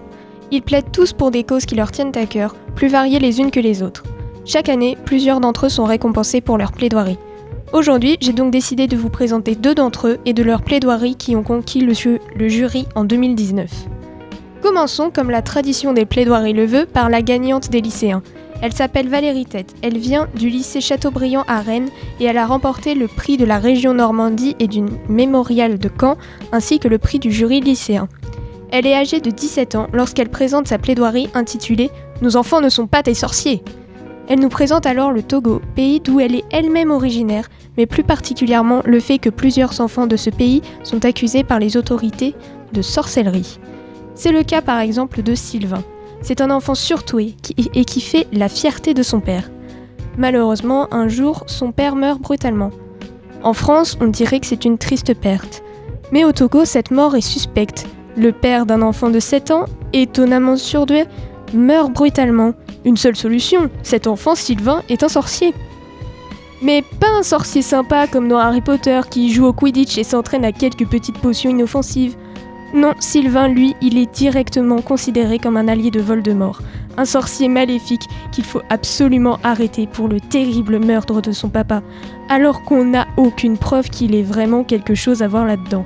Ils 0.51 0.61
plaident 0.61 0.93
tous 0.93 1.11
pour 1.11 1.31
des 1.31 1.43
causes 1.43 1.65
qui 1.65 1.75
leur 1.75 1.91
tiennent 1.91 2.15
à 2.15 2.27
cœur, 2.27 2.55
plus 2.73 2.87
variées 2.87 3.19
les 3.19 3.41
unes 3.41 3.51
que 3.51 3.59
les 3.59 3.83
autres. 3.83 4.03
Chaque 4.45 4.69
année, 4.69 4.97
plusieurs 5.03 5.41
d'entre 5.41 5.65
eux 5.65 5.69
sont 5.69 5.83
récompensés 5.83 6.39
pour 6.39 6.57
leur 6.57 6.71
plaidoirie. 6.71 7.19
Aujourd'hui, 7.73 8.15
j'ai 8.21 8.31
donc 8.31 8.51
décidé 8.51 8.87
de 8.87 8.95
vous 8.95 9.09
présenter 9.09 9.55
deux 9.55 9.75
d'entre 9.75 10.07
eux 10.07 10.17
et 10.25 10.31
de 10.31 10.43
leurs 10.43 10.61
plaidoiries 10.61 11.17
qui 11.17 11.35
ont 11.35 11.43
conquis 11.43 11.81
le 11.81 12.47
jury 12.47 12.87
en 12.95 13.03
2019. 13.03 13.69
Commençons, 14.65 15.11
comme 15.11 15.29
la 15.29 15.43
tradition 15.43 15.93
des 15.93 16.07
plaidoiries 16.07 16.51
le 16.51 16.65
veut, 16.65 16.87
par 16.87 17.07
la 17.07 17.21
gagnante 17.21 17.69
des 17.69 17.81
lycéens. 17.81 18.23
Elle 18.63 18.73
s'appelle 18.73 19.07
Valérie 19.07 19.45
Tête, 19.45 19.75
elle 19.83 19.99
vient 19.99 20.27
du 20.35 20.49
lycée 20.49 20.81
Chateaubriand 20.81 21.43
à 21.47 21.61
Rennes 21.61 21.89
et 22.19 22.23
elle 22.23 22.39
a 22.39 22.47
remporté 22.47 22.95
le 22.95 23.07
prix 23.07 23.37
de 23.37 23.45
la 23.45 23.59
région 23.59 23.93
Normandie 23.93 24.55
et 24.57 24.65
du 24.65 24.81
mémorial 25.07 25.77
de 25.77 25.87
Caen, 26.01 26.17
ainsi 26.51 26.79
que 26.79 26.87
le 26.87 26.97
prix 26.97 27.19
du 27.19 27.31
jury 27.31 27.61
lycéen. 27.61 28.07
Elle 28.71 28.87
est 28.87 28.95
âgée 28.95 29.19
de 29.19 29.29
17 29.29 29.75
ans 29.75 29.87
lorsqu'elle 29.93 30.29
présente 30.29 30.67
sa 30.67 30.79
plaidoirie 30.79 31.29
intitulée 31.35 31.91
Nos 32.23 32.35
enfants 32.35 32.59
ne 32.59 32.69
sont 32.69 32.87
pas 32.87 33.03
des 33.03 33.13
sorciers. 33.13 33.61
Elle 34.27 34.39
nous 34.39 34.49
présente 34.49 34.87
alors 34.87 35.11
le 35.11 35.21
Togo, 35.21 35.61
pays 35.75 35.99
d'où 35.99 36.19
elle 36.19 36.33
est 36.33 36.45
elle-même 36.51 36.89
originaire, 36.89 37.49
mais 37.77 37.85
plus 37.85 38.03
particulièrement 38.03 38.81
le 38.83 38.99
fait 38.99 39.19
que 39.19 39.29
plusieurs 39.29 39.79
enfants 39.79 40.07
de 40.07 40.15
ce 40.15 40.31
pays 40.31 40.63
sont 40.81 41.05
accusés 41.05 41.43
par 41.43 41.59
les 41.59 41.77
autorités 41.77 42.33
de 42.73 42.81
sorcellerie. 42.81 43.59
C'est 44.15 44.31
le 44.31 44.43
cas 44.43 44.61
par 44.61 44.79
exemple 44.79 45.21
de 45.21 45.35
Sylvain. 45.35 45.83
C'est 46.21 46.41
un 46.41 46.49
enfant 46.49 46.73
surtoué 46.73 47.35
et 47.57 47.85
qui 47.85 48.01
fait 48.01 48.27
la 48.31 48.49
fierté 48.49 48.93
de 48.93 49.03
son 49.03 49.19
père. 49.19 49.51
Malheureusement, 50.17 50.91
un 50.93 51.07
jour, 51.07 51.43
son 51.47 51.71
père 51.71 51.95
meurt 51.95 52.21
brutalement. 52.21 52.71
En 53.43 53.53
France, 53.53 53.97
on 54.01 54.07
dirait 54.07 54.39
que 54.39 54.47
c'est 54.47 54.65
une 54.65 54.77
triste 54.77 55.13
perte. 55.13 55.61
Mais 56.11 56.23
au 56.23 56.31
Togo, 56.31 56.65
cette 56.65 56.91
mort 56.91 57.15
est 57.15 57.21
suspecte. 57.21 57.85
Le 58.15 58.31
père 58.31 58.65
d'un 58.65 58.81
enfant 58.81 59.09
de 59.09 59.19
7 59.19 59.51
ans, 59.51 59.65
étonnamment 59.91 60.55
surdoué, 60.55 61.05
meurt 61.53 61.91
brutalement. 61.91 62.53
Une 62.85 62.97
seule 62.97 63.15
solution, 63.15 63.69
cet 63.83 64.07
enfant, 64.07 64.35
Sylvain, 64.35 64.81
est 64.89 65.03
un 65.03 65.09
sorcier. 65.09 65.53
Mais 66.61 66.83
pas 66.99 67.09
un 67.19 67.23
sorcier 67.23 67.61
sympa 67.61 68.07
comme 68.07 68.29
dans 68.29 68.37
Harry 68.37 68.61
Potter 68.61 69.01
qui 69.09 69.31
joue 69.31 69.45
au 69.45 69.53
Quidditch 69.53 69.97
et 69.97 70.03
s'entraîne 70.03 70.45
à 70.45 70.53
quelques 70.53 70.87
petites 70.87 71.19
potions 71.19 71.49
inoffensives. 71.49 72.15
Non, 72.73 72.93
Sylvain, 72.99 73.47
lui, 73.47 73.75
il 73.81 73.97
est 73.97 74.13
directement 74.13 74.81
considéré 74.81 75.39
comme 75.39 75.55
un 75.55 75.67
allié 75.67 75.91
de 75.91 76.01
Voldemort, 76.01 76.61
un 76.97 77.05
sorcier 77.05 77.47
maléfique 77.47 78.07
qu'il 78.31 78.43
faut 78.43 78.61
absolument 78.69 79.39
arrêter 79.43 79.87
pour 79.87 80.07
le 80.07 80.19
terrible 80.19 80.83
meurtre 80.83 81.21
de 81.21 81.31
son 81.31 81.49
papa, 81.49 81.83
alors 82.27 82.63
qu'on 82.63 82.83
n'a 82.83 83.07
aucune 83.17 83.57
preuve 83.57 83.89
qu'il 83.89 84.13
ait 84.15 84.23
vraiment 84.23 84.63
quelque 84.63 84.95
chose 84.95 85.21
à 85.21 85.27
voir 85.27 85.45
là-dedans. 85.45 85.85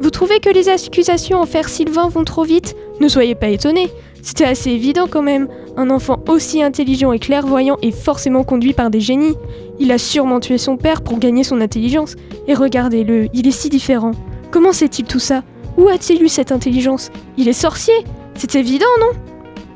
Vous 0.00 0.10
trouvez 0.10 0.40
que 0.40 0.50
les 0.50 0.68
accusations 0.68 1.38
envers 1.38 1.68
Sylvain 1.68 2.08
vont 2.08 2.24
trop 2.24 2.44
vite? 2.44 2.74
Ne 3.00 3.08
soyez 3.08 3.34
pas 3.34 3.48
étonnés, 3.48 3.90
c'était 4.22 4.44
assez 4.44 4.70
évident 4.70 5.06
quand 5.08 5.22
même. 5.22 5.48
Un 5.76 5.90
enfant 5.90 6.18
aussi 6.28 6.62
intelligent 6.62 7.12
et 7.12 7.18
clairvoyant 7.18 7.76
est 7.82 7.90
forcément 7.90 8.44
conduit 8.44 8.72
par 8.72 8.90
des 8.90 9.00
génies. 9.00 9.36
Il 9.78 9.92
a 9.92 9.98
sûrement 9.98 10.40
tué 10.40 10.58
son 10.58 10.76
père 10.76 11.02
pour 11.02 11.18
gagner 11.18 11.44
son 11.44 11.60
intelligence. 11.60 12.16
Et 12.46 12.54
regardez-le, 12.54 13.28
il 13.32 13.46
est 13.46 13.52
si 13.52 13.68
différent. 13.68 14.12
Comment 14.50 14.72
sait-il 14.72 15.04
tout 15.04 15.18
ça? 15.18 15.42
Où 15.76 15.88
a-t-il 15.88 16.22
eu 16.22 16.28
cette 16.28 16.52
intelligence? 16.52 17.10
Il 17.36 17.48
est 17.48 17.52
sorcier 17.52 17.94
C'est 18.34 18.54
évident, 18.54 18.86
non? 19.00 19.18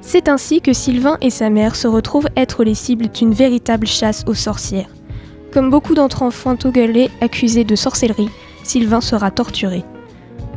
C'est 0.00 0.28
ainsi 0.28 0.60
que 0.60 0.72
Sylvain 0.72 1.16
et 1.20 1.30
sa 1.30 1.48
mère 1.48 1.76
se 1.76 1.88
retrouvent 1.88 2.28
être 2.36 2.62
les 2.62 2.74
cibles 2.74 3.08
d'une 3.08 3.32
véritable 3.32 3.86
chasse 3.86 4.24
aux 4.26 4.34
sorcières. 4.34 4.90
Comme 5.52 5.70
beaucoup 5.70 5.94
d'entre 5.94 6.22
enfants 6.22 6.56
togolais 6.56 7.10
accusés 7.20 7.64
de 7.64 7.76
sorcellerie, 7.76 8.28
Sylvain 8.64 9.00
sera 9.00 9.30
torturé. 9.30 9.84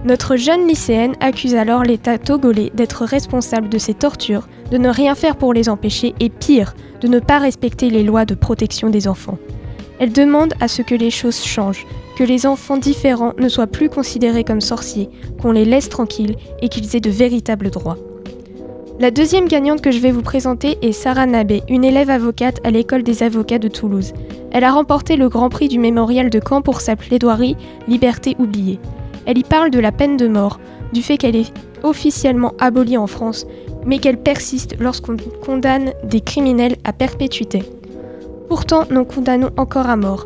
Notre 0.04 0.36
jeune 0.36 0.68
lycéenne 0.68 1.16
accuse 1.20 1.56
alors 1.56 1.84
l'État 1.84 2.18
togolais 2.18 2.72
d'être 2.74 3.06
responsable 3.06 3.70
de 3.70 3.78
ces 3.78 3.94
tortures, 3.94 4.48
de 4.72 4.78
ne 4.78 4.90
rien 4.90 5.16
faire 5.16 5.36
pour 5.36 5.54
les 5.54 5.70
empêcher 5.70 6.14
et 6.20 6.30
pire, 6.30 6.76
de 7.02 7.08
ne 7.08 7.20
pas 7.20 7.40
respecter 7.40 7.90
les 7.90 8.04
lois 8.04 8.26
de 8.26 8.36
protection 8.36 8.90
des 8.90 9.08
enfants. 9.08 9.38
Elle 10.00 10.12
demande 10.12 10.54
à 10.60 10.68
ce 10.68 10.82
que 10.82 10.96
les 10.96 11.10
choses 11.10 11.44
changent, 11.44 11.86
que 12.18 12.24
les 12.24 12.48
enfants 12.48 12.78
différents 12.78 13.34
ne 13.38 13.48
soient 13.48 13.68
plus 13.68 13.90
considérés 13.90 14.44
comme 14.44 14.60
sorciers, 14.60 15.08
qu'on 15.40 15.52
les 15.52 15.66
laisse 15.66 15.88
tranquilles 15.88 16.36
et 16.64 16.68
qu'ils 16.68 16.96
aient 16.96 17.00
de 17.00 17.12
véritables 17.12 17.70
droits. 17.70 18.00
La 19.00 19.12
deuxième 19.12 19.48
gagnante 19.48 19.82
que 19.82 19.92
je 19.92 20.00
vais 20.00 20.10
vous 20.10 20.24
présenter 20.24 20.80
est 20.82 20.94
Sarah 20.94 21.28
Nabé, 21.28 21.62
une 21.70 21.86
élève 21.86 22.10
avocate 22.10 22.60
à 22.64 22.72
l'école 22.72 23.04
des 23.04 23.22
avocats 23.22 23.60
de 23.60 23.68
Toulouse. 23.68 24.14
Elle 24.52 24.64
a 24.64 24.72
remporté 24.72 25.16
le 25.16 25.30
Grand 25.30 25.50
Prix 25.50 25.68
du 25.68 25.78
Mémorial 25.78 26.32
de 26.32 26.42
Caen 26.44 26.64
pour 26.64 26.82
sa 26.82 26.96
plaidoirie 26.96 27.56
Liberté 27.88 28.36
oubliée. 28.40 28.80
Elle 29.28 29.38
y 29.38 29.44
parle 29.44 29.70
de 29.70 29.80
la 29.80 29.92
peine 29.92 30.18
de 30.18 30.28
mort, 30.28 30.60
du 30.94 31.04
fait 31.04 31.18
qu'elle 31.18 31.36
est 31.36 31.54
officiellement 31.84 32.54
abolie 32.60 32.98
en 32.98 33.06
France, 33.06 33.46
mais 33.86 34.00
qu'elle 34.00 34.18
persiste 34.18 34.76
lorsqu'on 34.80 35.18
condamne 35.46 35.92
des 36.04 36.22
criminels 36.22 36.78
à 36.84 36.94
perpétuité. 36.94 37.62
Pourtant, 38.50 38.86
nous 38.90 39.06
condamnons 39.06 39.52
encore 39.58 39.88
à 39.88 39.98
mort, 39.98 40.26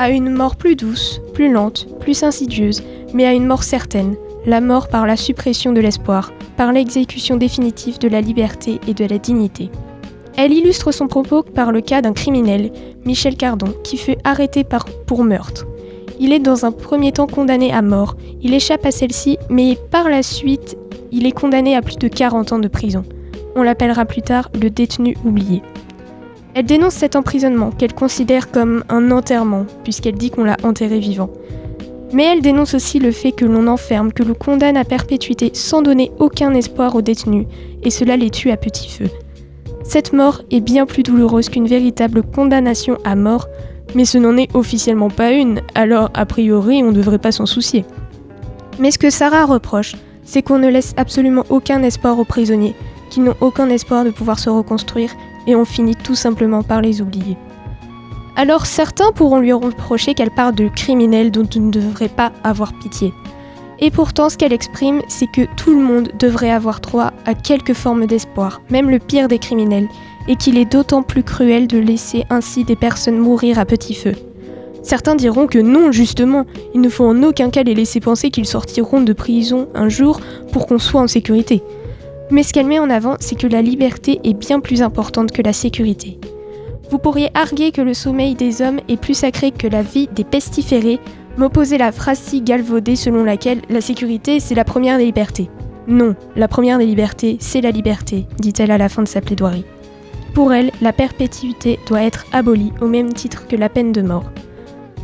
à 0.00 0.08
une 0.08 0.30
mort 0.30 0.56
plus 0.56 0.76
douce, 0.76 1.20
plus 1.34 1.52
lente, 1.52 1.86
plus 2.00 2.22
insidieuse, 2.22 2.82
mais 3.12 3.26
à 3.26 3.34
une 3.34 3.44
mort 3.44 3.62
certaine, 3.62 4.16
la 4.46 4.62
mort 4.62 4.88
par 4.88 5.06
la 5.06 5.14
suppression 5.14 5.72
de 5.72 5.80
l'espoir, 5.82 6.32
par 6.56 6.72
l'exécution 6.72 7.36
définitive 7.36 7.98
de 7.98 8.08
la 8.08 8.22
liberté 8.22 8.80
et 8.88 8.94
de 8.94 9.04
la 9.04 9.18
dignité. 9.18 9.70
Elle 10.38 10.54
illustre 10.54 10.90
son 10.90 11.06
propos 11.06 11.42
par 11.42 11.70
le 11.70 11.82
cas 11.82 12.00
d'un 12.00 12.14
criminel, 12.14 12.72
Michel 13.04 13.36
Cardon, 13.36 13.74
qui 13.84 13.98
fut 13.98 14.16
arrêté 14.24 14.64
pour 15.06 15.22
meurtre. 15.22 15.66
Il 16.18 16.32
est 16.32 16.38
dans 16.38 16.64
un 16.64 16.72
premier 16.72 17.12
temps 17.12 17.26
condamné 17.26 17.70
à 17.70 17.82
mort, 17.82 18.16
il 18.40 18.54
échappe 18.54 18.86
à 18.86 18.92
celle-ci, 18.92 19.36
mais 19.50 19.76
par 19.90 20.08
la 20.08 20.22
suite, 20.22 20.78
il 21.12 21.26
est 21.26 21.38
condamné 21.38 21.76
à 21.76 21.82
plus 21.82 21.98
de 21.98 22.08
40 22.08 22.52
ans 22.52 22.58
de 22.58 22.68
prison. 22.68 23.04
On 23.54 23.62
l'appellera 23.62 24.06
plus 24.06 24.22
tard 24.22 24.48
le 24.58 24.70
détenu 24.70 25.14
oublié. 25.26 25.60
Elle 26.54 26.66
dénonce 26.66 26.94
cet 26.94 27.14
emprisonnement, 27.14 27.70
qu'elle 27.70 27.94
considère 27.94 28.50
comme 28.50 28.84
un 28.88 29.10
enterrement, 29.10 29.66
puisqu'elle 29.84 30.16
dit 30.16 30.30
qu'on 30.30 30.44
l'a 30.44 30.56
enterré 30.64 30.98
vivant. 30.98 31.30
Mais 32.12 32.24
elle 32.24 32.42
dénonce 32.42 32.74
aussi 32.74 32.98
le 32.98 33.12
fait 33.12 33.30
que 33.30 33.44
l'on 33.44 33.68
enferme, 33.68 34.12
que 34.12 34.24
l'on 34.24 34.34
condamne 34.34 34.76
à 34.76 34.84
perpétuité 34.84 35.50
sans 35.54 35.80
donner 35.80 36.10
aucun 36.18 36.52
espoir 36.54 36.96
aux 36.96 37.02
détenus, 37.02 37.46
et 37.84 37.90
cela 37.90 38.16
les 38.16 38.30
tue 38.30 38.50
à 38.50 38.56
petit 38.56 38.88
feu. 38.88 39.08
Cette 39.84 40.12
mort 40.12 40.42
est 40.50 40.60
bien 40.60 40.86
plus 40.86 41.04
douloureuse 41.04 41.48
qu'une 41.48 41.68
véritable 41.68 42.22
condamnation 42.22 42.98
à 43.04 43.14
mort, 43.14 43.48
mais 43.94 44.04
ce 44.04 44.18
n'en 44.18 44.36
est 44.36 44.54
officiellement 44.54 45.08
pas 45.08 45.30
une, 45.32 45.60
alors 45.74 46.10
a 46.14 46.26
priori 46.26 46.82
on 46.82 46.90
ne 46.90 46.96
devrait 46.96 47.18
pas 47.18 47.32
s'en 47.32 47.46
soucier. 47.46 47.84
Mais 48.78 48.90
ce 48.90 48.98
que 48.98 49.10
Sarah 49.10 49.46
reproche, 49.46 49.94
c'est 50.24 50.42
qu'on 50.42 50.58
ne 50.58 50.68
laisse 50.68 50.94
absolument 50.96 51.44
aucun 51.48 51.82
espoir 51.82 52.18
aux 52.18 52.24
prisonniers, 52.24 52.74
qu'ils 53.08 53.24
n'ont 53.24 53.36
aucun 53.40 53.68
espoir 53.68 54.04
de 54.04 54.10
pouvoir 54.10 54.38
se 54.38 54.50
reconstruire, 54.50 55.10
et 55.50 55.56
on 55.56 55.64
finit 55.64 55.96
tout 55.96 56.14
simplement 56.14 56.62
par 56.62 56.80
les 56.80 57.02
oublier. 57.02 57.36
Alors 58.36 58.66
certains 58.66 59.10
pourront 59.10 59.40
lui 59.40 59.52
reprocher 59.52 60.14
qu'elle 60.14 60.30
parle 60.30 60.54
de 60.54 60.68
criminels 60.68 61.32
dont 61.32 61.48
on 61.56 61.60
ne 61.60 61.70
devrait 61.70 62.08
pas 62.08 62.32
avoir 62.44 62.72
pitié. 62.72 63.12
Et 63.80 63.90
pourtant, 63.90 64.28
ce 64.28 64.36
qu'elle 64.36 64.52
exprime, 64.52 65.02
c'est 65.08 65.26
que 65.26 65.46
tout 65.56 65.74
le 65.74 65.82
monde 65.82 66.10
devrait 66.18 66.50
avoir 66.50 66.80
droit 66.80 67.12
à 67.26 67.34
quelque 67.34 67.74
forme 67.74 68.06
d'espoir, 68.06 68.60
même 68.70 68.90
le 68.90 68.98
pire 68.98 69.26
des 69.26 69.38
criminels, 69.38 69.88
et 70.28 70.36
qu'il 70.36 70.58
est 70.58 70.70
d'autant 70.70 71.02
plus 71.02 71.24
cruel 71.24 71.66
de 71.66 71.78
laisser 71.78 72.24
ainsi 72.30 72.64
des 72.64 72.76
personnes 72.76 73.18
mourir 73.18 73.58
à 73.58 73.64
petit 73.64 73.94
feu. 73.94 74.12
Certains 74.82 75.16
diront 75.16 75.46
que 75.46 75.58
non, 75.58 75.92
justement, 75.92 76.46
il 76.74 76.80
ne 76.80 76.88
faut 76.88 77.04
en 77.04 77.22
aucun 77.22 77.50
cas 77.50 77.62
les 77.62 77.74
laisser 77.74 78.00
penser 78.00 78.30
qu'ils 78.30 78.46
sortiront 78.46 79.00
de 79.00 79.12
prison 79.12 79.68
un 79.74 79.88
jour 79.88 80.20
pour 80.52 80.66
qu'on 80.66 80.78
soit 80.78 81.00
en 81.00 81.08
sécurité. 81.08 81.62
Mais 82.30 82.42
ce 82.42 82.52
qu'elle 82.52 82.66
met 82.66 82.78
en 82.78 82.90
avant, 82.90 83.16
c'est 83.20 83.38
que 83.38 83.46
la 83.46 83.62
liberté 83.62 84.20
est 84.24 84.34
bien 84.34 84.60
plus 84.60 84.82
importante 84.82 85.32
que 85.32 85.42
la 85.42 85.52
sécurité. 85.52 86.18
Vous 86.90 86.98
pourriez 86.98 87.30
arguer 87.34 87.72
que 87.72 87.82
le 87.82 87.94
sommeil 87.94 88.34
des 88.34 88.62
hommes 88.62 88.80
est 88.88 89.00
plus 89.00 89.14
sacré 89.14 89.50
que 89.50 89.66
la 89.66 89.82
vie 89.82 90.08
des 90.12 90.24
pestiférés, 90.24 90.98
m'opposer 91.36 91.78
la 91.78 91.92
phrase 91.92 92.18
si 92.18 92.42
galvaudée 92.42 92.96
selon 92.96 93.24
laquelle 93.24 93.62
la 93.68 93.80
sécurité 93.80 94.40
c'est 94.40 94.54
la 94.54 94.64
première 94.64 94.98
des 94.98 95.04
libertés. 95.04 95.50
Non, 95.86 96.14
la 96.36 96.48
première 96.48 96.78
des 96.78 96.86
libertés, 96.86 97.36
c'est 97.40 97.60
la 97.60 97.70
liberté, 97.70 98.26
dit-elle 98.38 98.70
à 98.70 98.78
la 98.78 98.88
fin 98.88 99.02
de 99.02 99.08
sa 99.08 99.20
plaidoirie. 99.20 99.64
Pour 100.34 100.52
elle, 100.52 100.70
la 100.80 100.92
perpétuité 100.92 101.78
doit 101.88 102.02
être 102.02 102.26
abolie 102.32 102.72
au 102.80 102.86
même 102.86 103.12
titre 103.12 103.48
que 103.48 103.56
la 103.56 103.68
peine 103.68 103.90
de 103.90 104.02
mort. 104.02 104.30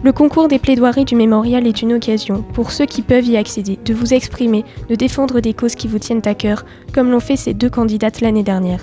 Le 0.02 0.12
concours 0.12 0.46
des 0.46 0.58
plaidoiries 0.58 1.04
du 1.04 1.16
mémorial 1.16 1.66
est 1.66 1.82
une 1.82 1.94
occasion, 1.94 2.44
pour 2.52 2.70
ceux 2.70 2.84
qui 2.86 3.02
peuvent 3.02 3.26
y 3.26 3.36
accéder, 3.36 3.78
de 3.84 3.94
vous 3.94 4.14
exprimer, 4.14 4.64
de 4.88 4.94
défendre 4.94 5.40
des 5.40 5.54
causes 5.54 5.74
qui 5.74 5.88
vous 5.88 5.98
tiennent 5.98 6.22
à 6.26 6.34
cœur, 6.34 6.64
comme 6.92 7.10
l'ont 7.10 7.20
fait 7.20 7.36
ces 7.36 7.54
deux 7.54 7.70
candidates 7.70 8.20
l'année 8.20 8.42
dernière. 8.42 8.80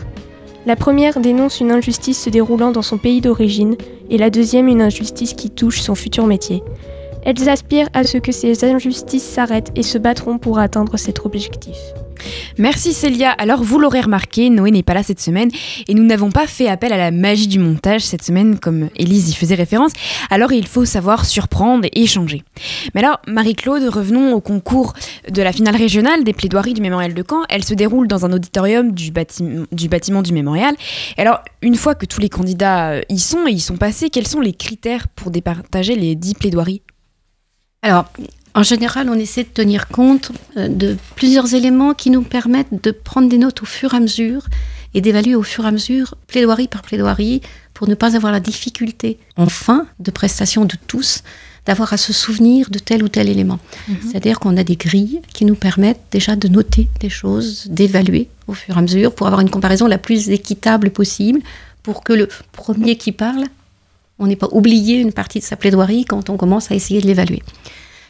La 0.66 0.76
première 0.76 1.20
dénonce 1.20 1.60
une 1.60 1.72
injustice 1.72 2.22
se 2.22 2.30
déroulant 2.30 2.72
dans 2.72 2.82
son 2.82 2.98
pays 2.98 3.22
d'origine, 3.22 3.76
et 4.10 4.18
la 4.18 4.30
deuxième 4.30 4.68
une 4.68 4.82
injustice 4.82 5.34
qui 5.34 5.50
touche 5.50 5.82
son 5.82 5.96
futur 5.96 6.26
métier. 6.26 6.64
Elles 7.24 7.48
aspirent 7.48 7.90
à 7.94 8.04
ce 8.04 8.18
que 8.18 8.32
ces 8.32 8.66
injustices 8.66 9.24
s'arrêtent 9.24 9.72
et 9.76 9.84
se 9.84 9.98
battront 9.98 10.40
pour 10.40 10.60
atteindre 10.60 10.98
cet 10.98 11.26
objectif. 11.26 11.78
Merci 12.58 12.94
Célia. 12.94 13.32
Alors 13.32 13.64
vous 13.64 13.80
l'aurez 13.80 14.02
remarqué, 14.02 14.50
Noé 14.50 14.72
n'est 14.72 14.84
pas 14.84 14.94
là 14.94 15.04
cette 15.04 15.20
semaine 15.20 15.50
et 15.88 15.94
nous 15.94 16.04
n'avons 16.04 16.32
pas 16.32 16.48
fait 16.48 16.68
appel 16.68 16.94
à 16.94 16.98
la 16.98 17.12
magie 17.12 17.48
du 17.48 17.60
montage 17.60 18.02
cette 18.02 18.24
semaine 18.24 18.60
comme 18.60 18.90
Élise 18.96 19.30
y 19.30 19.34
faisait 19.34 19.56
référence. 19.56 19.92
Alors 20.30 20.52
il 20.52 20.68
faut 20.68 20.86
savoir 20.86 21.26
surprendre 21.26 21.86
et 21.86 22.04
échanger. 22.04 22.44
Mais 22.94 23.04
alors 23.04 23.20
Marie-Claude, 23.28 23.88
revenons 23.90 24.34
au 24.34 24.42
concours 24.42 24.94
de 25.30 25.42
la 25.42 25.52
finale 25.52 25.76
régionale 25.76 26.24
des 26.24 26.34
plaidoiries 26.34 26.74
du 26.74 26.82
mémorial 26.82 27.14
de 27.14 27.24
Caen. 27.28 27.44
Elle 27.50 27.64
se 27.64 27.74
déroule 27.74 28.08
dans 28.08 28.26
un 28.26 28.34
auditorium 28.34 28.92
du, 28.92 29.12
bâtiment 29.12 30.22
du, 30.22 30.34
mémorial. 30.34 30.76
Et 31.18 31.22
alors 31.22 31.40
une 31.62 31.76
fois 31.76 31.96
que 31.96 32.06
tous 32.06 32.22
les 32.22 32.30
candidats 32.30 32.92
euh, 32.92 33.02
y 33.10 33.20
sont 33.20 33.48
et 33.48 33.52
y 33.52 33.60
sont 33.60 33.78
passés, 33.78 34.10
quels 34.10 34.28
sont 34.28 34.42
les 34.42 34.54
critères 34.54 35.08
pour 35.08 35.32
départager 35.32 35.96
les 35.96 36.16
dix 36.16 36.34
plaidoiries? 36.34 36.82
Alors, 37.82 38.06
en 38.56 38.64
général, 38.64 39.10
on 39.10 39.16
essaie 39.16 39.44
de 39.44 39.50
tenir 39.50 39.88
compte 39.88 40.32
euh, 40.58 40.68
de 40.68 40.98
plusieurs 41.16 41.54
éléments 41.56 41.94
qui 41.94 42.10
nous 42.10 42.22
permettent 42.22 42.84
de 42.84 42.92
prendre 42.92 43.30
des 43.30 43.38
notes 43.38 43.62
au 43.64 43.66
fur 43.66 43.94
et 43.94 43.98
à 43.98 44.00
mesure 44.00 44.48
et 44.94 45.02
d'évaluer 45.02 45.36
au 45.36 45.44
fur 45.44 45.66
et 45.66 45.68
à 45.68 45.72
mesure, 45.72 46.16
plaidoirie 46.28 46.68
par 46.68 46.84
plaidoirie, 46.84 47.42
pour 47.74 47.88
ne 47.88 47.96
pas 47.96 48.16
avoir 48.16 48.32
la 48.32 48.40
difficulté, 48.40 49.18
en 49.38 49.48
fin 49.48 49.88
de 50.00 50.12
prestation 50.12 50.66
de 50.66 50.76
tous, 50.88 51.24
d'avoir 51.66 51.94
à 51.94 51.98
se 51.98 52.14
souvenir 52.14 52.70
de 52.70 52.78
tel 52.78 53.04
ou 53.04 53.08
tel 53.08 53.30
élément. 53.30 53.60
Mhm. 53.88 53.98
C'est-à-dire 54.04 54.40
qu'on 54.40 54.56
a 54.58 54.64
des 54.64 54.76
grilles 54.76 55.22
qui 55.34 55.46
nous 55.46 55.56
permettent 55.56 56.04
déjà 56.12 56.36
de 56.36 56.48
noter 56.48 56.90
des 57.00 57.10
choses, 57.10 57.66
d'évaluer 57.70 58.28
au 58.48 58.54
fur 58.54 58.76
et 58.76 58.80
à 58.80 58.82
mesure, 58.82 59.16
pour 59.16 59.26
avoir 59.26 59.42
une 59.42 59.50
comparaison 59.50 59.88
la 59.88 59.98
plus 59.98 60.30
équitable 60.30 60.92
possible, 60.92 61.42
pour 61.82 62.04
que 62.04 62.14
le 62.14 62.30
premier 62.52 62.96
qui 62.96 63.12
parle, 63.12 63.46
on 64.20 64.28
n'ait 64.28 64.36
pas 64.36 64.50
oublié 64.52 64.98
une 64.98 65.12
partie 65.12 65.40
de 65.40 65.44
sa 65.44 65.56
plaidoirie 65.56 66.06
quand 66.06 66.30
on 66.30 66.38
commence 66.38 66.70
à 66.72 66.76
essayer 66.76 67.02
de 67.02 67.08
l'évaluer. 67.08 67.42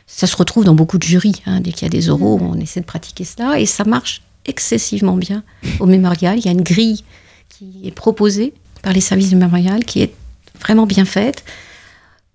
Ça 0.08 0.28
se 0.28 0.36
retrouve 0.36 0.66
dans 0.66 0.76
beaucoup 0.76 0.98
de 0.98 1.04
jurys. 1.04 1.42
hein. 1.46 1.60
Dès 1.62 1.72
qu'il 1.72 1.84
y 1.84 1.86
a 1.86 1.90
des 1.90 2.10
oraux, 2.10 2.40
on 2.42 2.60
essaie 2.60 2.82
de 2.82 2.86
pratiquer 2.86 3.24
cela 3.24 3.60
et 3.60 3.66
ça 3.66 3.84
marche 3.84 4.22
excessivement 4.46 5.16
bien 5.16 5.44
au 5.80 5.86
mémorial. 5.86 6.38
Il 6.38 6.46
y 6.46 6.50
a 6.50 6.52
une 6.52 6.62
grille 6.64 7.04
qui 7.50 7.82
est 7.86 7.92
proposée 7.92 8.54
par 8.82 8.94
les 8.94 9.02
services 9.02 9.30
du 9.30 9.36
mémorial 9.38 9.86
qui 9.86 10.02
est 10.02 10.14
vraiment 10.60 10.86
bien 10.86 11.06
faite. 11.06 11.44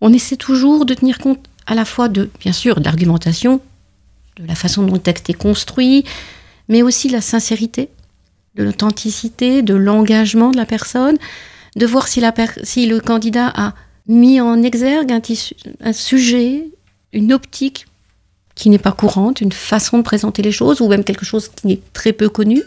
On 0.00 0.12
essaie 0.12 0.36
toujours 0.36 0.86
de 0.86 0.94
tenir 0.94 1.18
compte 1.18 1.44
à 1.66 1.74
la 1.74 1.84
fois 1.84 2.08
de, 2.08 2.30
bien 2.40 2.52
sûr, 2.52 2.80
de 2.80 2.84
l'argumentation, 2.84 3.60
de 4.38 4.46
la 4.46 4.54
façon 4.54 4.82
dont 4.84 4.94
le 4.94 4.98
texte 5.00 5.28
est 5.28 5.34
construit, 5.34 6.04
mais 6.68 6.82
aussi 6.82 7.08
de 7.08 7.12
la 7.12 7.20
sincérité, 7.20 7.90
de 8.54 8.62
l'authenticité, 8.64 9.62
de 9.62 9.74
l'engagement 9.74 10.50
de 10.50 10.56
la 10.56 10.64
personne, 10.66 11.18
de 11.76 11.86
voir 11.86 12.08
si, 12.08 12.20
la 12.20 12.32
per- 12.32 12.60
si 12.62 12.86
le 12.86 13.00
candidat 13.00 13.52
a 13.54 13.74
mis 14.06 14.40
en 14.40 14.62
exergue 14.62 15.12
un, 15.12 15.20
tissu- 15.20 15.54
un 15.80 15.92
sujet, 15.92 16.68
une 17.18 17.32
optique 17.32 17.86
qui 18.54 18.70
n'est 18.70 18.78
pas 18.78 18.92
courante, 18.92 19.40
une 19.40 19.52
façon 19.52 19.98
de 19.98 20.02
présenter 20.02 20.42
les 20.42 20.52
choses, 20.52 20.80
ou 20.80 20.88
même 20.88 21.04
quelque 21.04 21.24
chose 21.24 21.48
qui 21.48 21.72
est 21.72 21.92
très 21.92 22.12
peu 22.12 22.28
connu. 22.28 22.62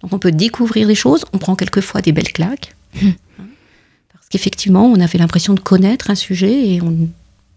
Donc 0.00 0.12
on 0.12 0.18
peut 0.18 0.32
découvrir 0.32 0.88
des 0.88 0.94
choses, 0.94 1.24
on 1.32 1.38
prend 1.38 1.54
quelquefois 1.54 2.02
des 2.02 2.12
belles 2.12 2.32
claques, 2.32 2.74
hein, 3.02 3.12
parce 4.12 4.28
qu'effectivement, 4.30 4.86
on 4.86 5.00
avait 5.00 5.18
l'impression 5.18 5.54
de 5.54 5.60
connaître 5.60 6.10
un 6.10 6.14
sujet 6.14 6.68
et 6.68 6.82
on 6.82 7.08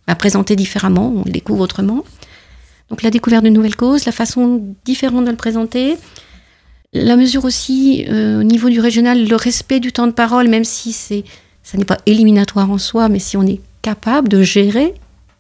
l'a 0.08 0.16
présenté 0.16 0.56
différemment, 0.56 1.14
on 1.16 1.24
le 1.24 1.32
découvre 1.32 1.62
autrement. 1.62 2.04
Donc 2.90 3.02
la 3.02 3.10
découverte 3.10 3.44
d'une 3.44 3.54
nouvelle 3.54 3.76
cause, 3.76 4.06
la 4.06 4.12
façon 4.12 4.64
différente 4.86 5.26
de 5.26 5.32
le 5.32 5.36
présenter, 5.36 5.98
la 6.94 7.16
mesure 7.16 7.46
aussi 7.46 8.06
euh, 8.10 8.40
au 8.40 8.44
niveau 8.44 8.70
du 8.70 8.80
régional, 8.80 9.28
le 9.28 9.36
respect 9.36 9.80
du 9.80 9.92
temps 9.92 10.08
de 10.08 10.12
parole, 10.12 10.48
même 10.48 10.64
si 10.64 10.92
c'est, 10.92 11.24
ça 11.64 11.78
n'est 11.78 11.86
pas 11.86 11.98
éliminatoire 12.06 12.70
en 12.72 12.80
soi, 12.80 13.10
mais 13.10 13.20
si 13.20 13.38
on 13.38 13.46
est 13.46 13.62
capable 13.82 14.28
de 14.28 14.42
gérer 14.42 14.94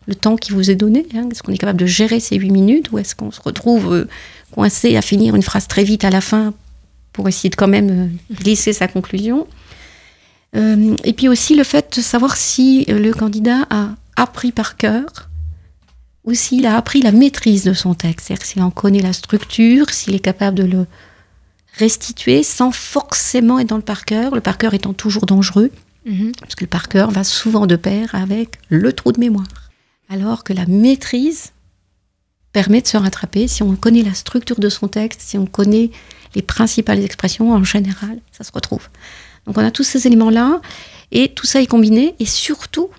le 0.10 0.15
temps 0.15 0.36
qui 0.36 0.52
vous 0.52 0.72
est 0.72 0.76
donné, 0.76 1.06
hein, 1.15 1.30
est-ce 1.32 1.43
qu'on 1.43 1.54
est 1.54 1.58
capable 1.58 1.80
de 1.80 1.86
gérer 1.86 2.19
ces 2.19 2.36
huit 2.36 2.50
minutes 2.50 2.91
ou 2.91 2.98
est-ce 2.98 3.15
qu'on 3.15 3.32
se 3.32 3.39
retrouve 3.39 3.93
euh, 3.93 4.08
coincé 4.52 4.98
à 4.98 5.04
finir 5.04 5.36
une 5.36 5.43
phrase 5.43 5.67
très 5.67 5.84
vite 5.84 6.04
à 6.04 6.10
la 6.10 6.19
fin 6.19 6.54
pour 7.13 7.30
essayer 7.30 7.52
de 7.52 7.56
quand 7.56 7.67
même 7.67 7.89
euh, 7.91 8.36
glisser 8.36 8.74
sa 8.74 8.88
conclusion? 8.88 9.48
Euh, 10.56 10.95
Et 11.04 11.13
puis 11.13 11.28
aussi 11.30 11.56
le 11.56 11.63
fait 11.63 11.95
de 11.95 12.02
savoir 12.02 12.38
si 12.38 12.86
le 12.88 13.12
candidat 13.13 13.67
a 13.69 13.89
appris 14.15 14.52
par 14.52 14.78
cœur 14.78 15.30
ou 16.26 16.34
s'il 16.34 16.65
a 16.65 16.76
appris 16.76 17.02
la 17.02 17.12
maîtrise 17.12 17.63
de 17.63 17.74
son 17.74 17.93
texte, 17.93 18.28
c'est-à-dire 18.28 18.45
s'il 18.45 18.62
en 18.63 18.72
connaît 18.72 19.02
la 19.02 19.13
structure, 19.13 19.91
s'il 19.91 20.15
est 20.15 20.19
capable 20.19 20.58
de 20.58 20.63
le 20.63 20.88
restituer 21.78 22.41
sans 22.41 22.72
forcément 22.72 23.60
être 23.60 23.67
dans 23.67 23.78
le 23.78 23.84
par 23.84 24.06
cœur, 24.06 24.34
le 24.34 24.41
par 24.41 24.58
cœur 24.58 24.74
étant 24.74 24.93
toujours 24.93 25.28
dangereux, 25.28 25.69
parce 26.41 26.56
que 26.56 26.63
le 26.63 26.69
par 26.69 26.88
cœur 26.89 27.12
va 27.12 27.24
souvent 27.24 27.67
de 27.67 27.76
pair 27.76 28.15
avec 28.15 28.58
le 28.69 28.91
trou 28.91 29.12
de 29.12 29.19
mémoire. 29.19 29.68
Alors 30.10 30.43
que 30.43 30.54
la 30.54 30.65
maîtrise 30.65 31.52
permet 32.52 32.82
de 32.82 32.88
se 32.88 32.98
rattraper 32.98 33.48
si 33.48 33.62
on 33.62 33.76
connaît 33.76 34.02
la 34.02 34.15
structure 34.15 34.60
de 34.60 34.67
son 34.67 34.88
texte, 34.88 35.22
si 35.22 35.38
on 35.38 35.45
connaît 35.45 35.91
les 36.34 36.41
principales 36.41 37.04
expressions 37.04 37.52
en 37.52 37.63
général, 37.63 38.19
ça 38.32 38.43
se 38.43 38.52
retrouve. 38.52 38.89
Donc 39.45 39.58
on 39.58 39.63
a 39.63 39.69
tous 39.69 39.84
ces 39.84 40.08
éléments-là, 40.08 40.62
et 41.12 41.30
tout 41.30 41.45
ça 41.45 41.62
est 41.62 41.67
combiné, 41.67 42.15
et 42.19 42.26
surtout, 42.26 42.89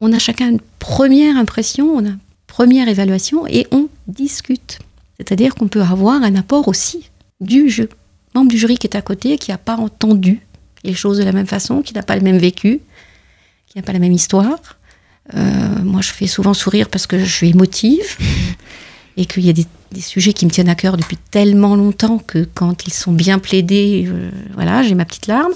on 0.00 0.12
a 0.12 0.18
chacun 0.18 0.50
une 0.50 0.60
première 0.80 1.36
impression, 1.36 1.94
on 1.94 2.04
a 2.04 2.08
une 2.08 2.18
première 2.48 2.88
évaluation, 2.88 3.46
et 3.46 3.68
on 3.70 3.88
discute. 4.08 4.80
C'est-à-dire 5.18 5.54
qu'on 5.54 5.68
peut 5.68 5.82
avoir 5.82 6.22
un 6.22 6.34
apport 6.34 6.66
aussi 6.66 7.10
du 7.40 7.70
jeu. 7.70 7.88
membre 8.34 8.50
du 8.50 8.58
jury 8.58 8.76
qui 8.76 8.86
est 8.86 8.96
à 8.96 9.02
côté, 9.02 9.38
qui 9.38 9.52
n'a 9.52 9.58
pas 9.58 9.76
entendu 9.76 10.40
les 10.82 10.94
choses 10.94 11.18
de 11.18 11.24
la 11.24 11.32
même 11.32 11.46
façon, 11.46 11.82
qui 11.82 11.94
n'a 11.94 12.02
pas 12.02 12.16
le 12.16 12.22
même 12.22 12.38
vécu, 12.38 12.80
qui 13.66 13.78
n'a 13.78 13.82
pas 13.82 13.92
la 13.92 13.98
même 13.98 14.12
histoire. 14.12 14.79
Euh, 15.34 15.82
moi, 15.82 16.00
je 16.00 16.12
fais 16.12 16.26
souvent 16.26 16.54
sourire 16.54 16.88
parce 16.88 17.06
que 17.06 17.18
je 17.18 17.30
suis 17.30 17.50
émotive 17.50 18.16
et 19.16 19.26
qu'il 19.26 19.44
y 19.44 19.50
a 19.50 19.52
des, 19.52 19.66
des 19.92 20.00
sujets 20.00 20.32
qui 20.32 20.46
me 20.46 20.50
tiennent 20.50 20.68
à 20.68 20.74
cœur 20.74 20.96
depuis 20.96 21.16
tellement 21.16 21.76
longtemps 21.76 22.18
que 22.18 22.48
quand 22.54 22.86
ils 22.86 22.92
sont 22.92 23.12
bien 23.12 23.38
plaidés, 23.38 24.06
euh, 24.08 24.30
voilà, 24.54 24.82
j'ai 24.82 24.94
ma 24.94 25.04
petite 25.04 25.26
larme. 25.26 25.52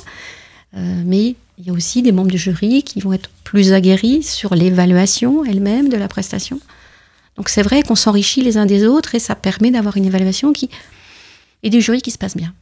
Euh, 0.76 1.02
mais 1.04 1.36
il 1.58 1.66
y 1.66 1.70
a 1.70 1.72
aussi 1.72 2.02
des 2.02 2.12
membres 2.12 2.30
du 2.30 2.38
jury 2.38 2.82
qui 2.82 3.00
vont 3.00 3.12
être 3.12 3.30
plus 3.44 3.72
aguerris 3.72 4.22
sur 4.22 4.54
l'évaluation 4.54 5.44
elle-même 5.44 5.88
de 5.88 5.96
la 5.96 6.08
prestation. 6.08 6.60
Donc 7.36 7.48
c'est 7.48 7.62
vrai 7.62 7.82
qu'on 7.82 7.94
s'enrichit 7.94 8.42
les 8.42 8.56
uns 8.56 8.66
des 8.66 8.86
autres 8.86 9.14
et 9.14 9.18
ça 9.18 9.34
permet 9.34 9.70
d'avoir 9.70 9.96
une 9.96 10.04
évaluation 10.04 10.52
qui 10.52 10.68
et 11.62 11.70
du 11.70 11.80
jury 11.80 12.02
qui 12.02 12.10
se 12.10 12.18
passe 12.18 12.36
bien. 12.36 12.52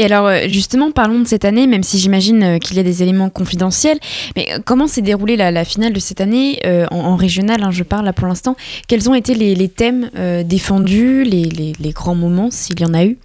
Et 0.00 0.04
alors 0.04 0.28
euh, 0.28 0.48
justement, 0.48 0.92
parlons 0.92 1.20
de 1.20 1.28
cette 1.28 1.44
année, 1.44 1.66
même 1.66 1.82
si 1.82 1.98
j'imagine 1.98 2.42
euh, 2.42 2.58
qu'il 2.58 2.74
y 2.78 2.80
a 2.80 2.82
des 2.82 3.02
éléments 3.02 3.28
confidentiels. 3.28 3.98
Mais 4.34 4.48
euh, 4.50 4.58
comment 4.64 4.86
s'est 4.86 5.02
déroulée 5.02 5.36
la, 5.36 5.64
finale 5.66 5.92
de 5.92 6.00
cette 6.00 6.22
année 6.22 6.58
en, 6.90 6.96
en 6.96 7.16
régional 7.16 7.62
hein, 7.62 7.70
Je 7.70 7.82
parle 7.82 8.06
là 8.06 8.14
pour 8.14 8.26
l'instant. 8.26 8.56
Quels 8.88 9.10
ont 9.10 9.14
été 9.14 9.34
les, 9.34 9.68
thèmes 9.68 10.10
défendus, 10.44 11.24
les, 11.24 11.92
grands 11.92 12.14
moments, 12.14 12.50
s'il 12.50 12.80
y 12.80 12.84
en 12.86 12.94
a 12.94 13.04
eu? 13.04 13.18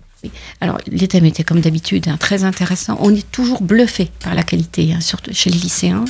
Alors, 0.60 0.80
les 0.88 1.08
thèmes 1.08 1.24
étaient 1.24 1.46
comme 1.46 1.62
d'habitude 1.62 2.10
hein, 2.10 2.18
très 2.20 2.44
intéressants. 2.44 2.98
On 3.00 3.16
est 3.16 3.32
toujours 3.32 3.62
bluffé 3.62 4.10
par 4.22 4.36
la 4.36 4.44
qualité, 4.44 4.92
hein, 4.94 5.00
surtout 5.00 5.32
chez 5.34 5.50
les 5.50 5.58
lycéens. 5.58 6.04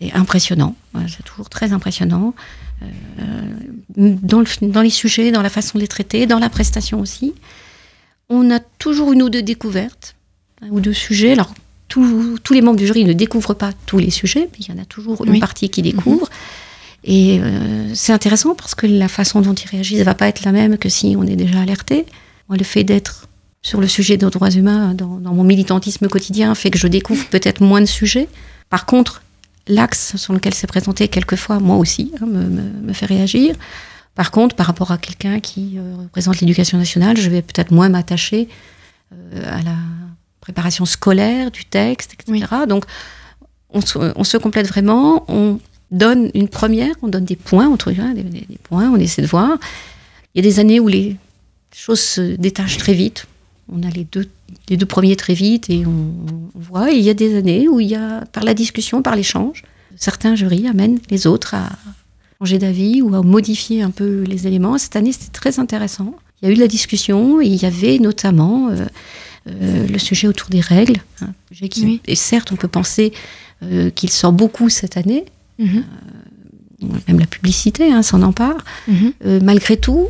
C'est 0.00 0.12
impressionnant, 0.14 0.74
c'est 1.06 1.24
toujours 1.24 1.48
très 1.48 1.72
impressionnant. 1.72 2.34
Dans, 3.96 4.42
dans 4.62 4.82
les 4.82 4.90
sujets, 4.90 5.30
dans 5.30 5.42
la 5.42 5.50
façon 5.50 5.78
de 5.78 5.82
les 5.82 5.88
traiter, 5.88 6.26
dans 6.26 6.38
la 6.40 6.48
prestation 6.48 7.00
aussi. 7.00 7.34
On 8.30 8.50
a 8.50 8.60
toujours 8.60 9.12
une 9.12 9.22
ou 9.22 9.30
deux 9.30 9.42
découvertes, 9.42 10.14
un 10.62 10.68
ou 10.68 10.80
deux 10.80 10.92
sujets. 10.92 11.32
Alors, 11.32 11.54
tous- 11.88 12.38
tous 12.42 12.52
les 12.52 12.60
membres 12.60 12.78
du 12.78 12.86
jury 12.86 13.04
ne 13.04 13.12
découvrent 13.14 13.54
pas 13.54 13.70
tous 13.86 13.98
les 13.98 14.10
sujets, 14.10 14.48
mais 14.52 14.58
il 14.60 14.68
y 14.68 14.78
en 14.78 14.82
a 14.82 14.84
toujours 14.84 15.24
une 15.24 15.32
Oui. 15.32 15.38
partie 15.40 15.70
qui 15.70 15.80
découvre. 15.82 16.28
Et 17.04 17.38
euh, 17.40 17.94
c'est 17.94 18.12
intéressant 18.12 18.54
parce 18.54 18.74
que 18.74 18.86
la 18.86 19.08
façon 19.08 19.40
dont 19.40 19.54
ils 19.54 19.68
réagissent 19.68 20.00
ne 20.00 20.04
va 20.04 20.14
pas 20.14 20.28
être 20.28 20.44
la 20.44 20.52
même 20.52 20.76
que 20.76 20.88
si 20.90 21.14
on 21.16 21.22
est 21.24 21.36
déjà 21.36 21.60
alerté. 21.60 22.04
Moi, 22.48 22.58
le 22.58 22.64
fait 22.64 22.84
d'être 22.84 23.28
sur 23.62 23.80
le 23.80 23.86
sujet 23.88 24.16
des 24.16 24.26
droits 24.26 24.50
humains 24.50 24.94
dans, 24.94 25.16
dans 25.18 25.32
mon 25.32 25.44
militantisme 25.44 26.08
quotidien 26.08 26.54
fait 26.54 26.70
que 26.70 26.78
je 26.78 26.86
découvre 26.88 27.24
peut-être 27.28 27.62
moins 27.62 27.80
de 27.80 27.86
sujets. 27.86 28.28
Par 28.68 28.84
contre, 28.84 29.22
l'axe 29.68 30.16
sur 30.16 30.32
lequel 30.34 30.52
c'est 30.54 30.66
présenté 30.66 31.08
quelquefois, 31.08 31.60
moi 31.60 31.76
aussi, 31.76 32.12
hein, 32.20 32.26
me, 32.26 32.42
me- 32.42 32.86
me 32.88 32.92
fait 32.92 33.06
réagir. 33.06 33.54
Par 34.18 34.32
contre, 34.32 34.56
par 34.56 34.66
rapport 34.66 34.90
à 34.90 34.98
quelqu'un 34.98 35.38
qui 35.38 35.74
euh, 35.78 35.94
représente 36.02 36.40
l'éducation 36.40 36.76
nationale, 36.76 37.16
je 37.16 37.30
vais 37.30 37.40
peut-être 37.40 37.70
moins 37.70 37.88
m'attacher 37.88 38.48
euh, 39.12 39.42
à 39.58 39.62
la 39.62 39.76
préparation 40.40 40.84
scolaire 40.86 41.52
du 41.52 41.64
texte, 41.64 42.14
etc. 42.14 42.46
Donc, 42.68 42.84
on 43.70 43.80
se, 43.80 43.96
on 44.16 44.24
se 44.24 44.36
complète 44.36 44.66
vraiment, 44.66 45.24
on 45.28 45.60
donne 45.92 46.30
une 46.34 46.48
première, 46.48 46.94
on 47.02 47.06
donne 47.08 47.24
des 47.26 47.36
points, 47.36 47.68
entre 47.68 47.92
hein, 47.96 48.12
des, 48.14 48.24
des- 48.24 48.46
des 48.54 48.58
points, 48.60 48.90
on 48.90 48.96
essaie 48.96 49.22
de 49.22 49.28
voir. 49.28 49.56
Il 50.34 50.44
y 50.44 50.46
a 50.46 50.50
des 50.50 50.58
années 50.58 50.80
où 50.80 50.88
les 50.88 51.14
choses 51.72 52.00
se 52.00 52.34
détachent 52.36 52.78
très 52.78 52.94
vite. 52.94 53.26
On 53.72 53.84
a 53.84 53.90
les 53.90 54.02
deux, 54.04 54.28
les 54.68 54.76
deux 54.76 54.86
premiers 54.86 55.14
très 55.14 55.34
vite 55.34 55.70
et 55.70 55.86
on, 55.86 55.90
on 56.56 56.58
voit. 56.58 56.90
Et 56.90 56.96
il 56.96 57.04
y 57.04 57.10
a 57.10 57.14
des 57.14 57.36
années 57.38 57.68
où 57.68 57.78
il 57.78 57.86
y 57.88 57.94
a, 57.94 58.24
par 58.32 58.42
la 58.42 58.54
discussion, 58.54 59.00
par 59.00 59.14
l'échange, 59.14 59.62
certains 59.94 60.34
jurys 60.34 60.66
amènent 60.66 60.98
les 61.08 61.26
autres 61.28 61.54
à 61.54 61.68
changer 62.40 62.58
d'avis 62.58 63.02
ou 63.02 63.14
à 63.14 63.22
modifier 63.22 63.82
un 63.82 63.90
peu 63.90 64.22
les 64.22 64.46
éléments. 64.46 64.78
Cette 64.78 64.94
année, 64.96 65.12
c'était 65.12 65.32
très 65.32 65.58
intéressant. 65.58 66.14
Il 66.40 66.46
y 66.46 66.48
a 66.48 66.52
eu 66.52 66.54
de 66.54 66.60
la 66.60 66.68
discussion 66.68 67.40
et 67.40 67.46
il 67.46 67.56
y 67.60 67.66
avait 67.66 67.98
notamment 67.98 68.68
euh, 68.68 68.84
euh, 69.48 69.86
le 69.88 69.98
sujet 69.98 70.28
autour 70.28 70.48
des 70.48 70.60
règles. 70.60 71.00
hein, 71.20 71.32
sujet 71.50 71.68
qui- 71.68 71.84
Oui. 71.84 72.00
Et 72.06 72.14
certes, 72.14 72.52
on 72.52 72.56
peut 72.56 72.68
penser 72.68 73.12
euh, 73.64 73.90
qu'il 73.90 74.10
sort 74.10 74.32
beaucoup 74.32 74.68
cette 74.68 74.96
année. 74.96 75.24
Mhm. 75.58 75.84
Même 77.08 77.18
la 77.18 77.26
publicité 77.26 77.92
hein, 77.92 78.02
s'en 78.02 78.22
empare. 78.22 78.58
Euh, 79.26 79.40
malgré 79.42 79.76
tout, 79.76 80.06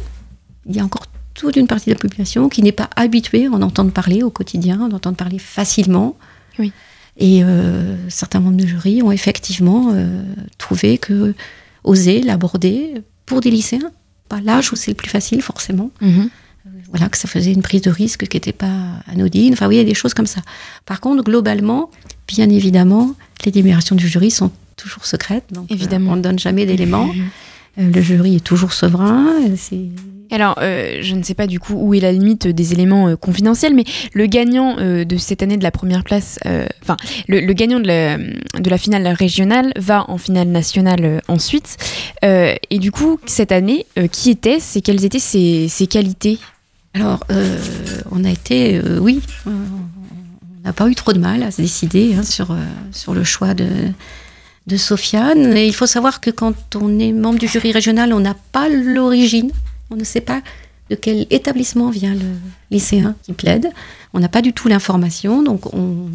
il 0.67 0.77
y 0.77 0.81
a 0.81 0.85
encore 0.85 1.07
toute 1.33 1.57
une 1.57 1.67
partie 1.67 1.87
de 1.89 1.95
la 1.95 1.99
population 1.99 2.51
qui 2.51 2.63
n'est 2.63 2.73
pas 2.73 2.91
habituée 2.95 3.47
à 3.47 3.51
en 3.51 3.63
entendre 3.63 3.91
parler 3.91 4.23
au 4.23 4.29
quotidien, 4.29 4.83
à 4.83 4.85
en 4.85 4.91
entendre 4.93 5.17
parler 5.17 5.39
facilement. 5.39 6.19
Oui. 6.59 6.73
Et 7.17 7.43
certains 8.09 8.39
membres 8.39 8.57
de 8.59 8.67
jury 8.67 9.03
ont 9.03 9.11
effectivement 9.11 9.93
trouvé 10.57 10.99
que 10.99 11.35
oser 11.89 12.23
l'aborder 12.23 12.95
pour 13.27 13.41
des 13.41 13.51
lycéens, 13.51 13.91
pas 14.29 14.41
l'âge 14.41 14.73
où 14.73 14.77
c'est 14.77 14.91
le 14.91 14.97
plus 14.97 15.09
facile 15.11 15.41
forcément, 15.43 15.91
Mhm. 16.01 16.29
voilà, 16.91 17.09
que 17.09 17.17
ça 17.19 17.29
faisait 17.29 17.53
une 17.53 17.63
prise 17.63 17.83
de 17.83 17.91
risque 17.91 18.27
qui 18.27 18.37
n'était 18.37 18.53
pas 18.53 18.77
anodine. 19.07 19.53
Enfin, 19.55 19.67
oui, 19.69 19.77
il 19.77 19.79
y 19.79 19.81
a 19.81 19.85
des 19.85 19.95
choses 19.95 20.15
comme 20.15 20.27
ça. 20.27 20.41
Par 20.87 21.01
contre, 21.01 21.23
globalement, 21.25 21.91
bien 22.27 22.49
évidemment, 22.51 23.15
les 23.45 23.53
délibérations 23.53 23.97
du 23.97 24.07
jury 24.09 24.31
sont 24.31 24.51
toujours 24.77 25.05
secrètes. 25.07 25.45
Donc, 25.53 25.71
euh, 25.71 25.75
Évidemment. 25.75 26.13
on 26.13 26.17
ne 26.17 26.23
donne 26.23 26.39
jamais 26.39 26.67
d'éléments. 26.67 27.09
Euh, 27.79 27.91
le 27.91 28.01
jury 28.03 28.37
est 28.37 28.45
toujours 28.45 28.73
souverain. 28.73 29.27
euh, 29.47 29.55
C'est 29.57 29.87
Alors, 30.31 30.57
euh, 30.61 30.99
je 31.01 31.15
ne 31.15 31.23
sais 31.23 31.35
pas 31.35 31.47
du 31.47 31.59
coup 31.59 31.75
où 31.75 31.95
est 31.95 32.01
la 32.01 32.13
limite 32.13 32.47
des 32.47 32.73
éléments 32.73 33.09
euh, 33.09 33.17
confidentiels, 33.17 33.75
mais 33.75 33.85
le 34.13 34.27
gagnant 34.27 34.77
euh, 34.79 35.05
de 35.05 35.17
cette 35.17 35.43
année 35.43 35.57
de 35.57 35.63
la 35.63 35.71
première 35.71 36.05
place, 36.05 36.39
enfin, 36.83 36.97
le, 37.29 37.53
gagnant 37.53 37.81
de 37.81 37.87
la, 37.87 38.79
finale 38.79 39.07
régionale 39.09 39.73
va 39.77 40.05
en 40.09 40.19
finale 40.19 40.49
nationale 40.49 41.23
ensuite. 41.29 41.77
Et 42.23 42.79
du 42.79 42.93
coup, 42.93 43.19
cette 43.27 43.53
année, 43.53 43.87
qui 44.13 44.31
était-ce 44.31 44.79
et 44.79 44.83
quelles 44.83 45.05
étaient 45.05 45.19
ses, 45.19 45.87
qualités? 45.89 46.39
Alors, 46.95 47.25
on 48.11 48.25
a 48.25 48.31
été, 48.31 48.81
oui, 49.01 49.21
on 49.47 49.51
n'a 50.65 50.73
pas 50.73 50.89
eu 50.89 50.95
trop 50.95 51.13
de 51.13 51.19
mal 51.19 51.43
à 51.43 51.51
se 51.51 51.63
décider 51.63 52.15
hein, 52.15 52.23
sur, 52.23 52.55
sur 52.93 53.15
le 53.15 53.25
choix 53.25 53.55
de, 53.55 53.69
de 54.67 54.77
Sofiane. 54.77 55.57
Et 55.57 55.67
il 55.67 55.75
faut 55.75 55.87
savoir 55.87 56.21
que 56.21 56.31
quand 56.31 56.77
on 56.77 56.99
est 56.99 57.13
membre 57.13 57.39
du 57.39 57.49
jury 57.49 57.73
régional, 57.73 58.13
on 58.13 58.21
n'a 58.21 58.37
pas 58.53 58.69
l'origine, 58.69 59.51
on 59.91 59.97
ne 59.97 60.05
sait 60.05 60.21
pas 60.21 60.43
de 60.91 60.95
quel 60.95 61.27
établissement 61.31 61.91
vient 61.91 62.15
le 62.15 62.37
lycéen 62.71 63.15
qui 63.23 63.33
plaide. 63.33 63.71
On 64.15 64.21
n'a 64.21 64.29
pas 64.29 64.43
du 64.43 64.53
tout 64.53 64.69
l'information, 64.69 65.43
donc 65.43 65.73
on, 65.75 66.11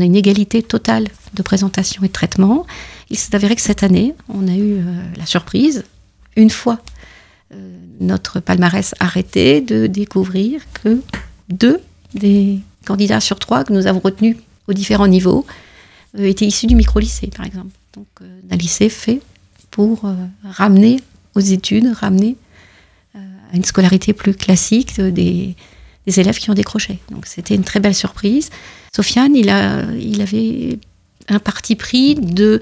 a 0.00 0.04
une 0.04 0.16
égalité 0.16 0.60
totale 0.62 1.06
de 1.34 1.42
présentation 1.42 2.02
et 2.02 2.08
de 2.08 2.12
traitement. 2.12 2.66
Il 3.10 3.16
s'est 3.16 3.34
avéré 3.34 3.54
que 3.54 3.60
cette 3.60 3.84
année, 3.84 4.14
on 4.28 4.48
a 4.48 4.54
eu 4.54 4.78
euh, 4.78 4.82
la 5.16 5.24
surprise, 5.24 5.84
une 6.36 6.50
fois 6.50 6.80
euh, 7.52 7.76
notre 8.00 8.40
palmarès 8.40 8.94
arrêté, 8.98 9.60
de 9.60 9.86
découvrir 9.86 10.62
que 10.72 11.00
deux 11.48 11.80
des 12.14 12.58
candidats 12.84 13.20
sur 13.20 13.38
trois 13.38 13.62
que 13.62 13.72
nous 13.72 13.86
avons 13.86 14.00
retenus 14.00 14.36
aux 14.66 14.72
différents 14.72 15.06
niveaux 15.06 15.46
euh, 16.18 16.24
étaient 16.26 16.46
issus 16.46 16.66
du 16.66 16.74
micro-lycée, 16.74 17.28
par 17.28 17.46
exemple. 17.46 17.70
Donc, 17.94 18.08
d'un 18.42 18.56
lycée 18.56 18.88
fait 18.88 19.20
pour 19.70 20.12
ramener 20.42 21.00
aux 21.36 21.40
études, 21.40 21.92
ramener 21.94 22.36
à 23.54 23.56
une 23.56 23.64
scolarité 23.64 24.12
plus 24.12 24.34
classique 24.34 25.00
des, 25.00 25.54
des 26.06 26.20
élèves 26.20 26.38
qui 26.38 26.50
ont 26.50 26.54
décroché. 26.54 26.98
Donc, 27.10 27.26
c'était 27.26 27.54
une 27.54 27.64
très 27.64 27.80
belle 27.80 27.94
surprise. 27.94 28.50
Sofiane, 28.94 29.34
il, 29.36 29.48
a, 29.48 29.82
il 29.98 30.20
avait 30.20 30.78
un 31.28 31.38
parti 31.38 31.76
pris 31.76 32.16
de 32.16 32.60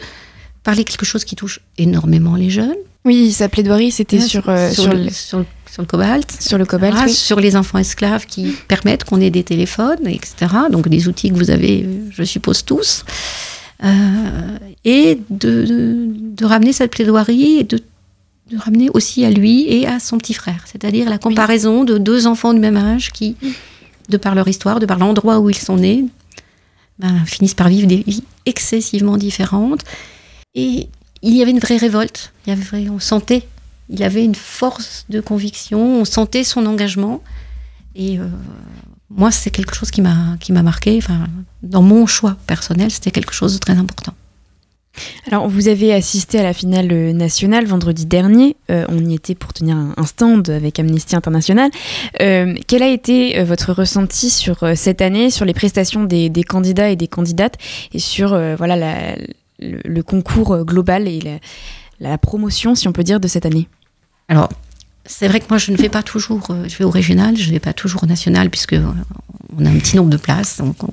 parler 0.63 0.85
quelque 0.85 1.05
chose 1.07 1.25
qui 1.25 1.35
touche 1.35 1.61
énormément 1.79 2.37
les 2.37 2.51
jeunes. 2.51 2.77
Oui, 3.05 3.33
sa 3.33 3.49
plaidoirie, 3.49 3.91
c'était 3.91 4.19
Ouais, 4.19 4.23
sur, 4.29 4.49
euh, 4.49 4.71
sur, 4.71 4.83
sur, 4.85 4.93
le, 4.93 5.05
le, 5.05 5.11
sur, 5.11 5.39
le- 5.41 5.47
sur 5.73 5.83
le 5.83 5.87
cobalt, 5.89 6.31
sur 6.39 6.59
le 6.59 6.67
cobalt. 6.67 6.95
oui. 7.07 7.13
sur 7.13 7.41
les 7.41 7.57
enfants 7.57 7.79
esclaves 7.79 8.27
qui 8.27 8.53
permettent 8.69 9.05
qu'on 9.05 9.21
ait 9.21 9.31
des 9.31 9.43
téléphones, 9.43 10.07
etc. 10.07 10.35
Donc 10.71 10.89
des 10.89 11.09
outils 11.09 11.31
que 11.31 11.35
vous 11.35 11.51
avez, 11.51 11.89
je 12.11 12.23
suppose, 12.23 12.65
tous. 12.65 13.05
Euh, 13.83 14.59
et 14.85 15.19
de, 15.31 15.65
de- 15.65 16.07
de 16.37 16.45
ramener 16.45 16.73
cette 16.73 16.93
plaidoirie 16.93 17.59
et 17.61 17.65
de, 17.65 17.81
de 18.53 18.59
ramener 18.59 18.91
aussi 18.93 19.25
à 19.25 19.31
lui 19.31 19.67
et 19.69 19.87
à 19.87 19.99
son 19.99 20.19
petit 20.19 20.35
frère. 20.35 20.65
C'est-à-dire 20.67 21.09
la 21.09 21.19
comparaison 21.19 21.85
de 21.85 21.99
deux 21.99 22.27
enfants 22.27 22.53
du 22.53 22.61
même 22.61 22.77
âge 22.77 23.11
qui, 23.13 23.37
de 24.09 24.17
par 24.17 24.35
leur 24.35 24.47
histoire, 24.47 24.79
de 24.79 24.87
par 24.87 24.99
l'endroit 24.99 25.41
où 25.41 25.49
ils 25.49 25.57
sont 25.57 25.77
nés, 25.77 26.05
ben, 26.99 27.25
finissent 27.25 27.55
par 27.55 27.69
vivre 27.69 27.87
des 27.87 28.05
vies 28.07 28.25
excessivement 28.45 29.17
différentes. 29.17 29.85
Et 30.55 30.89
il 31.23 31.35
y 31.35 31.43
avait 31.43 31.51
une 31.51 31.61
vraie 31.61 31.79
révolte. 31.79 32.33
Il 32.47 32.51
y 32.51 32.53
avait, 32.53 32.91
on 32.91 33.01
sentait, 33.01 33.49
il 33.89 34.03
avait 34.03 34.25
une 34.25 34.35
force 34.35 35.07
de 35.09 35.21
conviction, 35.21 36.01
on 36.01 36.05
sentait 36.05 36.45
son 36.45 36.67
engagement. 36.67 37.23
Et 37.95 38.19
euh, 38.19 38.27
moi, 39.09 39.31
c'est 39.31 39.51
quelque 39.51 39.75
chose 39.75 39.91
qui 39.91 40.03
m'a 40.03 40.37
qui 40.41 40.53
m'a 40.53 40.63
marqué. 40.63 40.99
Enfin, 40.99 41.27
dans 41.63 41.83
mon 41.83 42.07
choix 42.07 42.37
personnel, 42.47 42.91
c'était 42.91 43.11
quelque 43.11 43.33
chose 43.33 43.55
de 43.55 43.59
très 43.59 43.75
important. 43.75 44.15
Alors, 45.27 45.49
vous 45.49 45.69
avez 45.69 45.95
assisté 45.95 46.39
à 46.39 46.43
la 46.43 46.53
finale 46.53 46.89
euh, 46.93 47.13
nationale 47.13 47.65
vendredi 47.67 48.07
dernier. 48.07 48.57
Euh, 48.71 48.85
on 48.89 49.05
y 49.05 49.15
était 49.15 49.35
pour 49.35 49.53
tenir 49.53 49.77
un, 49.77 50.07
stand 50.07 50.51
avec 50.51 50.79
Amnesty 50.79 51.17
International. 51.17 51.71
Euh, 52.21 52.55
quel 52.67 52.83
a 52.83 52.89
été 52.89 53.43
votre 53.45 53.73
ressenti 53.73 54.31
sur 54.31 54.65
cette 54.77 55.01
année, 55.01 55.31
sur 55.31 55.45
les 55.45 55.55
prestations 55.55 56.05
des, 56.05 56.29
des 56.29 56.43
candidats 56.43 56.91
et 56.91 56.97
des 56.97 57.09
candidates, 57.09 57.57
et 57.93 57.99
sur 57.99 58.33
euh, 58.33 58.55
voilà 58.57 58.77
la- 58.77 59.17
le, 59.59 59.79
le 59.85 60.03
concours 60.03 60.65
global 60.65 61.07
et 61.09 61.21
la, 61.21 61.39
la 62.01 62.19
promotion, 62.19 62.75
si 62.75 62.89
on 62.89 62.93
peut 62.93 63.05
dire, 63.05 63.21
de 63.21 63.29
cette 63.29 63.47
année? 63.47 63.69
Alors, 64.29 64.49
c'est 65.07 65.29
vrai 65.29 65.41
que 65.41 65.47
moi, 65.49 65.59
je 65.59 65.73
ne 65.73 65.77
vais 65.77 65.89
pas 65.89 66.03
toujours, 66.03 66.49
je 66.67 66.77
vais 66.77 66.85
au 66.85 66.91
régional, 66.91 67.37
je 67.37 67.47
ne 67.47 67.53
vais 67.53 67.61
pas 67.61 67.73
toujours 67.73 68.05
au 68.05 68.07
national, 68.07 68.51
puisque 68.51 68.75
on 69.57 69.65
a 69.65 69.69
un 69.69 69.79
petit 69.79 69.97
nombre 69.97 70.11
de 70.11 70.17
places, 70.17 70.59
donc 70.59 70.83
on, 70.83 70.89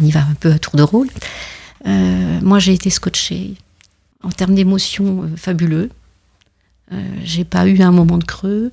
on 0.00 0.04
y 0.04 0.10
va 0.10 0.20
un 0.20 0.34
peu 0.40 0.50
à 0.52 0.58
tour 0.58 0.76
de 0.76 0.82
rôle. 0.82 1.08
Euh, 1.86 2.40
moi, 2.42 2.58
j'ai 2.58 2.72
été 2.72 2.90
scotchée 2.90 3.54
en 4.24 4.30
termes 4.30 4.54
d'émotions 4.54 5.24
euh, 5.24 5.36
fabuleux. 5.36 5.90
Euh, 6.92 6.96
j'ai 7.22 7.44
pas 7.44 7.66
eu 7.66 7.80
un 7.82 7.92
moment 7.92 8.18
de 8.18 8.24
creux. 8.24 8.72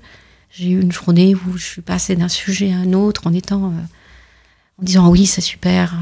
J'ai 0.49 0.69
eu 0.69 0.81
une 0.81 0.91
journée 0.91 1.35
où 1.35 1.57
je 1.57 1.63
suis 1.63 1.81
passée 1.81 2.15
d'un 2.15 2.27
sujet 2.27 2.73
à 2.73 2.77
un 2.77 2.93
autre 2.93 3.27
en 3.27 3.33
étant, 3.33 3.65
euh, 3.65 4.81
en 4.81 4.83
disant 4.83 5.09
oui, 5.09 5.25
c'est 5.25 5.41
super, 5.41 5.95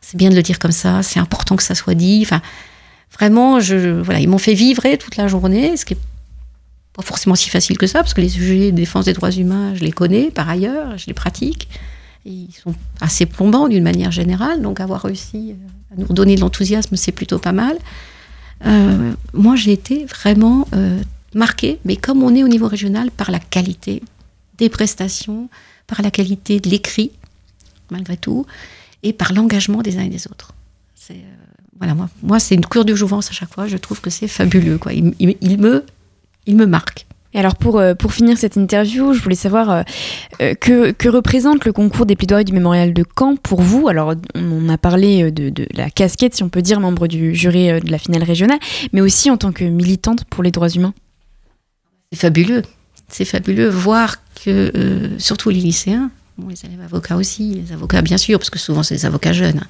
c'est 0.00 0.16
bien 0.16 0.30
de 0.30 0.36
le 0.36 0.42
dire 0.42 0.58
comme 0.58 0.72
ça, 0.72 1.02
c'est 1.02 1.18
important 1.18 1.56
que 1.56 1.62
ça 1.62 1.74
soit 1.74 1.94
dit. 1.94 2.20
Enfin, 2.22 2.40
vraiment, 3.12 3.58
ils 3.58 4.28
m'ont 4.28 4.38
fait 4.38 4.54
vibrer 4.54 4.98
toute 4.98 5.16
la 5.16 5.26
journée, 5.26 5.76
ce 5.76 5.84
qui 5.84 5.94
est 5.94 6.00
pas 6.92 7.02
forcément 7.02 7.34
si 7.34 7.48
facile 7.48 7.76
que 7.76 7.86
ça, 7.86 8.00
parce 8.00 8.14
que 8.14 8.20
les 8.20 8.28
sujets 8.28 8.70
de 8.70 8.76
défense 8.76 9.06
des 9.06 9.14
droits 9.14 9.32
humains, 9.32 9.74
je 9.74 9.82
les 9.82 9.92
connais 9.92 10.30
par 10.30 10.48
ailleurs, 10.48 10.96
je 10.96 11.06
les 11.06 11.14
pratique. 11.14 11.68
Ils 12.24 12.52
sont 12.52 12.74
assez 13.00 13.26
plombants 13.26 13.68
d'une 13.68 13.84
manière 13.84 14.12
générale, 14.12 14.62
donc 14.62 14.80
avoir 14.80 15.02
réussi 15.02 15.54
nous 15.96 16.06
redonner 16.06 16.34
de 16.36 16.40
l'enthousiasme, 16.40 16.96
c'est 16.96 17.12
plutôt 17.12 17.38
pas 17.38 17.52
mal. 17.52 17.76
Euh, 18.66 19.12
moi, 19.32 19.56
j'ai 19.56 19.72
été 19.72 20.04
vraiment 20.04 20.66
euh, 20.74 21.00
marquée, 21.34 21.78
mais 21.84 21.96
comme 21.96 22.22
on 22.22 22.34
est 22.34 22.42
au 22.42 22.48
niveau 22.48 22.68
régional, 22.68 23.10
par 23.10 23.30
la 23.30 23.38
qualité 23.38 24.02
des 24.58 24.68
prestations, 24.68 25.48
par 25.86 26.02
la 26.02 26.10
qualité 26.10 26.60
de 26.60 26.68
l'écrit, 26.68 27.12
malgré 27.90 28.16
tout, 28.16 28.46
et 29.02 29.12
par 29.12 29.32
l'engagement 29.32 29.82
des 29.82 29.98
uns 29.98 30.02
et 30.02 30.08
des 30.08 30.26
autres. 30.26 30.52
C'est, 30.94 31.14
euh, 31.14 31.36
voilà, 31.78 31.94
moi, 31.94 32.08
moi 32.22 32.40
c'est 32.40 32.54
une 32.54 32.66
cure 32.66 32.84
de 32.84 32.94
jouvence 32.94 33.30
à 33.30 33.32
chaque 33.32 33.52
fois. 33.52 33.68
Je 33.68 33.76
trouve 33.76 34.00
que 34.00 34.10
c'est 34.10 34.28
fabuleux. 34.28 34.78
Quoi. 34.78 34.92
Il 34.92 35.04
me, 35.04 35.84
il 36.46 36.56
me 36.56 36.66
marque. 36.66 37.06
Et 37.34 37.38
alors 37.38 37.56
pour, 37.56 37.78
euh, 37.78 37.94
pour 37.94 38.12
finir 38.12 38.38
cette 38.38 38.56
interview, 38.56 39.12
je 39.12 39.22
voulais 39.22 39.34
savoir 39.34 39.70
euh, 39.70 39.82
euh, 40.40 40.54
que, 40.54 41.08
représente 41.08 41.64
le 41.66 41.72
concours 41.72 42.06
des 42.06 42.16
plaidoiries 42.16 42.44
du 42.44 42.54
mémorial 42.54 42.94
de 42.94 43.04
Caen 43.18 43.36
pour 43.36 43.60
vous? 43.60 43.88
Alors 43.88 44.14
on, 44.34 44.68
a 44.68 44.78
parlé 44.78 45.30
de, 45.30 45.66
la 45.74 45.90
casquette, 45.90 46.34
si 46.34 46.42
on 46.42 46.48
peut 46.48 46.62
dire, 46.62 46.80
membre 46.80 47.06
du 47.06 47.34
jury 47.34 47.80
de 47.80 47.90
la 47.90 47.98
finale 47.98 48.22
régionale, 48.22 48.58
mais 48.92 49.00
aussi 49.00 49.30
en 49.30 49.36
tant 49.36 49.52
que 49.52 49.64
militante 49.64 50.24
pour 50.24 50.42
les 50.42 50.50
droits 50.50 50.70
humains. 50.70 50.94
C'est 52.12 52.18
fabuleux. 52.18 52.62
C'est 53.08 53.26
fabuleux 53.26 53.68
voir 53.68 54.16
que, 54.44 54.72
surtout 55.18 55.50
les 55.50 55.60
lycéens, 55.60 56.10
les 56.48 56.64
élèves 56.64 56.80
avocats 56.82 57.16
aussi, 57.16 57.54
les 57.54 57.72
avocats 57.72 58.00
bien 58.00 58.16
sûr, 58.16 58.38
parce 58.38 58.50
que 58.50 58.58
souvent 58.58 58.82
c'est 58.82 58.94
des 58.94 59.06
avocats 59.06 59.32
jeunes, 59.32 59.62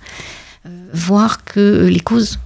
hein, 0.64 0.70
voir 0.92 1.44
que 1.44 1.86
les 1.86 2.00
causes 2.00 2.38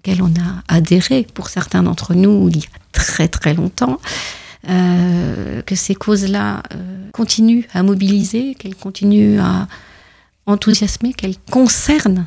auxquelles 0.00 0.22
on 0.22 0.28
a 0.28 0.62
adhéré 0.68 1.26
pour 1.34 1.48
certains 1.48 1.82
d'entre 1.82 2.14
nous 2.14 2.48
il 2.48 2.58
y 2.58 2.64
a 2.64 2.78
très 2.92 3.28
très 3.28 3.54
longtemps, 3.54 3.98
euh, 4.68 5.62
que 5.62 5.74
ces 5.74 5.94
causes-là 5.94 6.62
euh, 6.74 7.10
continuent 7.12 7.64
à 7.72 7.82
mobiliser, 7.82 8.54
qu'elles 8.54 8.74
continuent 8.74 9.40
à 9.40 9.68
enthousiasmer, 10.46 11.12
qu'elles 11.12 11.38
concernent 11.50 12.26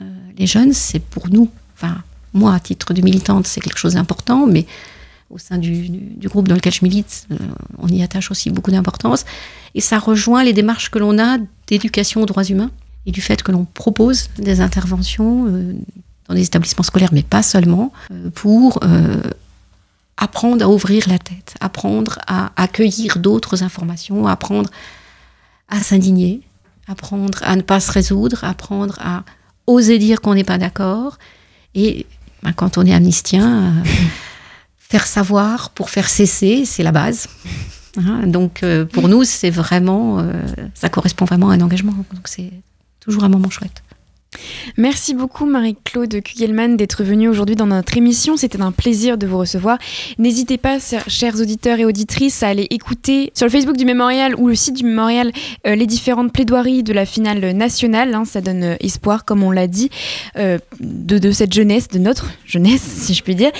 euh, 0.00 0.04
les 0.38 0.46
jeunes, 0.46 0.72
c'est 0.72 1.00
pour 1.00 1.28
nous, 1.28 1.50
enfin 1.74 2.02
moi 2.32 2.54
à 2.54 2.60
titre 2.60 2.94
de 2.94 3.02
militante 3.02 3.46
c'est 3.46 3.60
quelque 3.60 3.78
chose 3.78 3.94
d'important, 3.94 4.46
mais 4.46 4.66
au 5.30 5.38
sein 5.38 5.58
du, 5.58 5.88
groupe 6.24 6.48
dans 6.48 6.56
lequel 6.56 6.72
je 6.72 6.80
milite, 6.82 7.28
on 7.78 7.86
y 7.86 8.02
attache 8.02 8.32
aussi 8.32 8.50
beaucoup 8.50 8.72
d'importance. 8.72 9.24
Et 9.76 9.80
ça 9.80 10.00
rejoint 10.00 10.42
les 10.42 10.52
démarches 10.52 10.90
que 10.90 10.98
l'on 10.98 11.20
a 11.20 11.38
d'éducation 11.68 12.20
aux 12.22 12.26
droits 12.26 12.42
humains 12.42 12.72
et 13.06 13.12
du 13.12 13.20
fait 13.20 13.40
que 13.44 13.52
l'on 13.52 13.64
propose 13.64 14.28
des 14.38 14.60
interventions 14.60 15.46
dans 16.30 16.36
des 16.36 16.44
établissements 16.44 16.84
scolaires, 16.84 17.10
mais 17.12 17.24
pas 17.24 17.42
seulement, 17.42 17.92
euh, 18.12 18.30
pour 18.30 18.78
euh, 18.84 19.20
apprendre 20.16 20.64
à 20.64 20.68
ouvrir 20.68 21.08
la 21.08 21.18
tête, 21.18 21.56
apprendre 21.60 22.20
à 22.28 22.52
accueillir 22.56 23.18
d'autres 23.18 23.64
informations, 23.64 24.28
apprendre 24.28 24.70
à 25.68 25.80
s'indigner, 25.80 26.42
apprendre 26.86 27.40
à 27.42 27.56
ne 27.56 27.62
pas 27.62 27.80
se 27.80 27.90
résoudre, 27.90 28.44
apprendre 28.44 28.96
à 29.00 29.24
oser 29.66 29.98
dire 29.98 30.20
qu'on 30.20 30.34
n'est 30.34 30.44
pas 30.44 30.56
d'accord. 30.56 31.18
Et 31.74 32.06
ben, 32.44 32.52
quand 32.52 32.78
on 32.78 32.86
est 32.86 32.94
amnistien, 32.94 33.64
euh, 33.64 33.88
faire 34.78 35.06
savoir 35.06 35.70
pour 35.70 35.90
faire 35.90 36.08
cesser, 36.08 36.64
c'est 36.64 36.82
la 36.82 36.92
base. 36.92 37.28
Hein, 37.96 38.28
donc 38.28 38.64
pour 38.92 39.08
nous, 39.08 39.24
c'est 39.24 39.50
vraiment, 39.50 40.24
ça 40.74 40.88
correspond 40.88 41.24
vraiment 41.24 41.50
à 41.50 41.54
un 41.54 41.60
engagement. 41.60 41.92
Donc 42.14 42.28
c'est 42.28 42.52
toujours 43.00 43.24
un 43.24 43.28
moment 43.28 43.50
chouette. 43.50 43.82
Merci 44.76 45.14
beaucoup 45.14 45.44
Marie-Claude 45.44 46.22
Kugelman 46.22 46.76
d'être 46.76 47.02
venue 47.02 47.28
aujourd'hui 47.28 47.56
dans 47.56 47.66
notre 47.66 47.96
émission. 47.96 48.36
C'était 48.36 48.60
un 48.62 48.70
plaisir 48.70 49.18
de 49.18 49.26
vous 49.26 49.38
recevoir. 49.38 49.78
N'hésitez 50.18 50.56
pas, 50.56 50.78
chers 51.08 51.40
auditeurs 51.40 51.80
et 51.80 51.84
auditrices, 51.84 52.42
à 52.44 52.48
aller 52.48 52.68
écouter 52.70 53.32
sur 53.34 53.46
le 53.46 53.50
Facebook 53.50 53.76
du 53.76 53.84
Mémorial 53.84 54.36
ou 54.36 54.46
le 54.46 54.54
site 54.54 54.76
du 54.76 54.84
Mémorial 54.84 55.32
euh, 55.66 55.74
les 55.74 55.86
différentes 55.86 56.32
plaidoiries 56.32 56.84
de 56.84 56.92
la 56.92 57.06
finale 57.06 57.40
nationale. 57.56 58.14
Hein. 58.14 58.24
ça 58.24 58.40
donne 58.40 58.62
euh, 58.62 58.76
espoir, 58.80 59.24
comme 59.24 59.42
on 59.42 59.50
l'a 59.50 59.66
dit, 59.66 59.90
euh, 60.36 60.58
de, 60.78 61.32
cette 61.32 61.52
jeunesse, 61.52 61.88
de 61.88 61.98
notre 61.98 62.30
jeunesse, 62.46 62.82
si 62.82 63.14
je 63.14 63.22
puis 63.24 63.34
dire. 63.34 63.50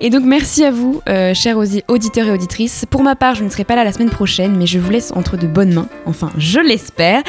Et 0.00 0.10
donc 0.10 0.24
merci 0.24 0.64
à 0.64 0.72
vous, 0.72 1.00
chers 1.34 1.56
auditeurs 1.56 2.26
et 2.26 2.32
auditrices. 2.32 2.84
Pour 2.90 3.02
ma 3.02 3.14
part, 3.14 3.36
je 3.36 3.44
ne 3.44 3.48
serai 3.48 3.64
pas 3.64 3.76
là 3.76 3.84
la 3.84 3.92
semaine 3.92 4.10
prochaine, 4.10 4.56
mais 4.56 4.66
je 4.66 4.78
vous 4.78 4.90
laisse 4.90 5.12
entre 5.12 5.36
de 5.36 5.46
bonnes 5.46 5.72
mains. 5.72 5.88
Enfin, 6.04 6.30
je 6.36 6.58
l'espère. 6.58 7.22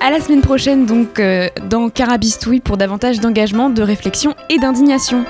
À 0.00 0.10
la 0.10 0.20
semaine 0.20 0.40
prochaine, 0.40 0.86
donc, 0.86 1.22
dans 1.68 1.88
Carabis 1.88 2.31
pour 2.64 2.76
davantage 2.76 3.20
d'engagement, 3.20 3.70
de 3.70 3.82
réflexion 3.82 4.34
et 4.48 4.58
d'indignation. 4.58 5.24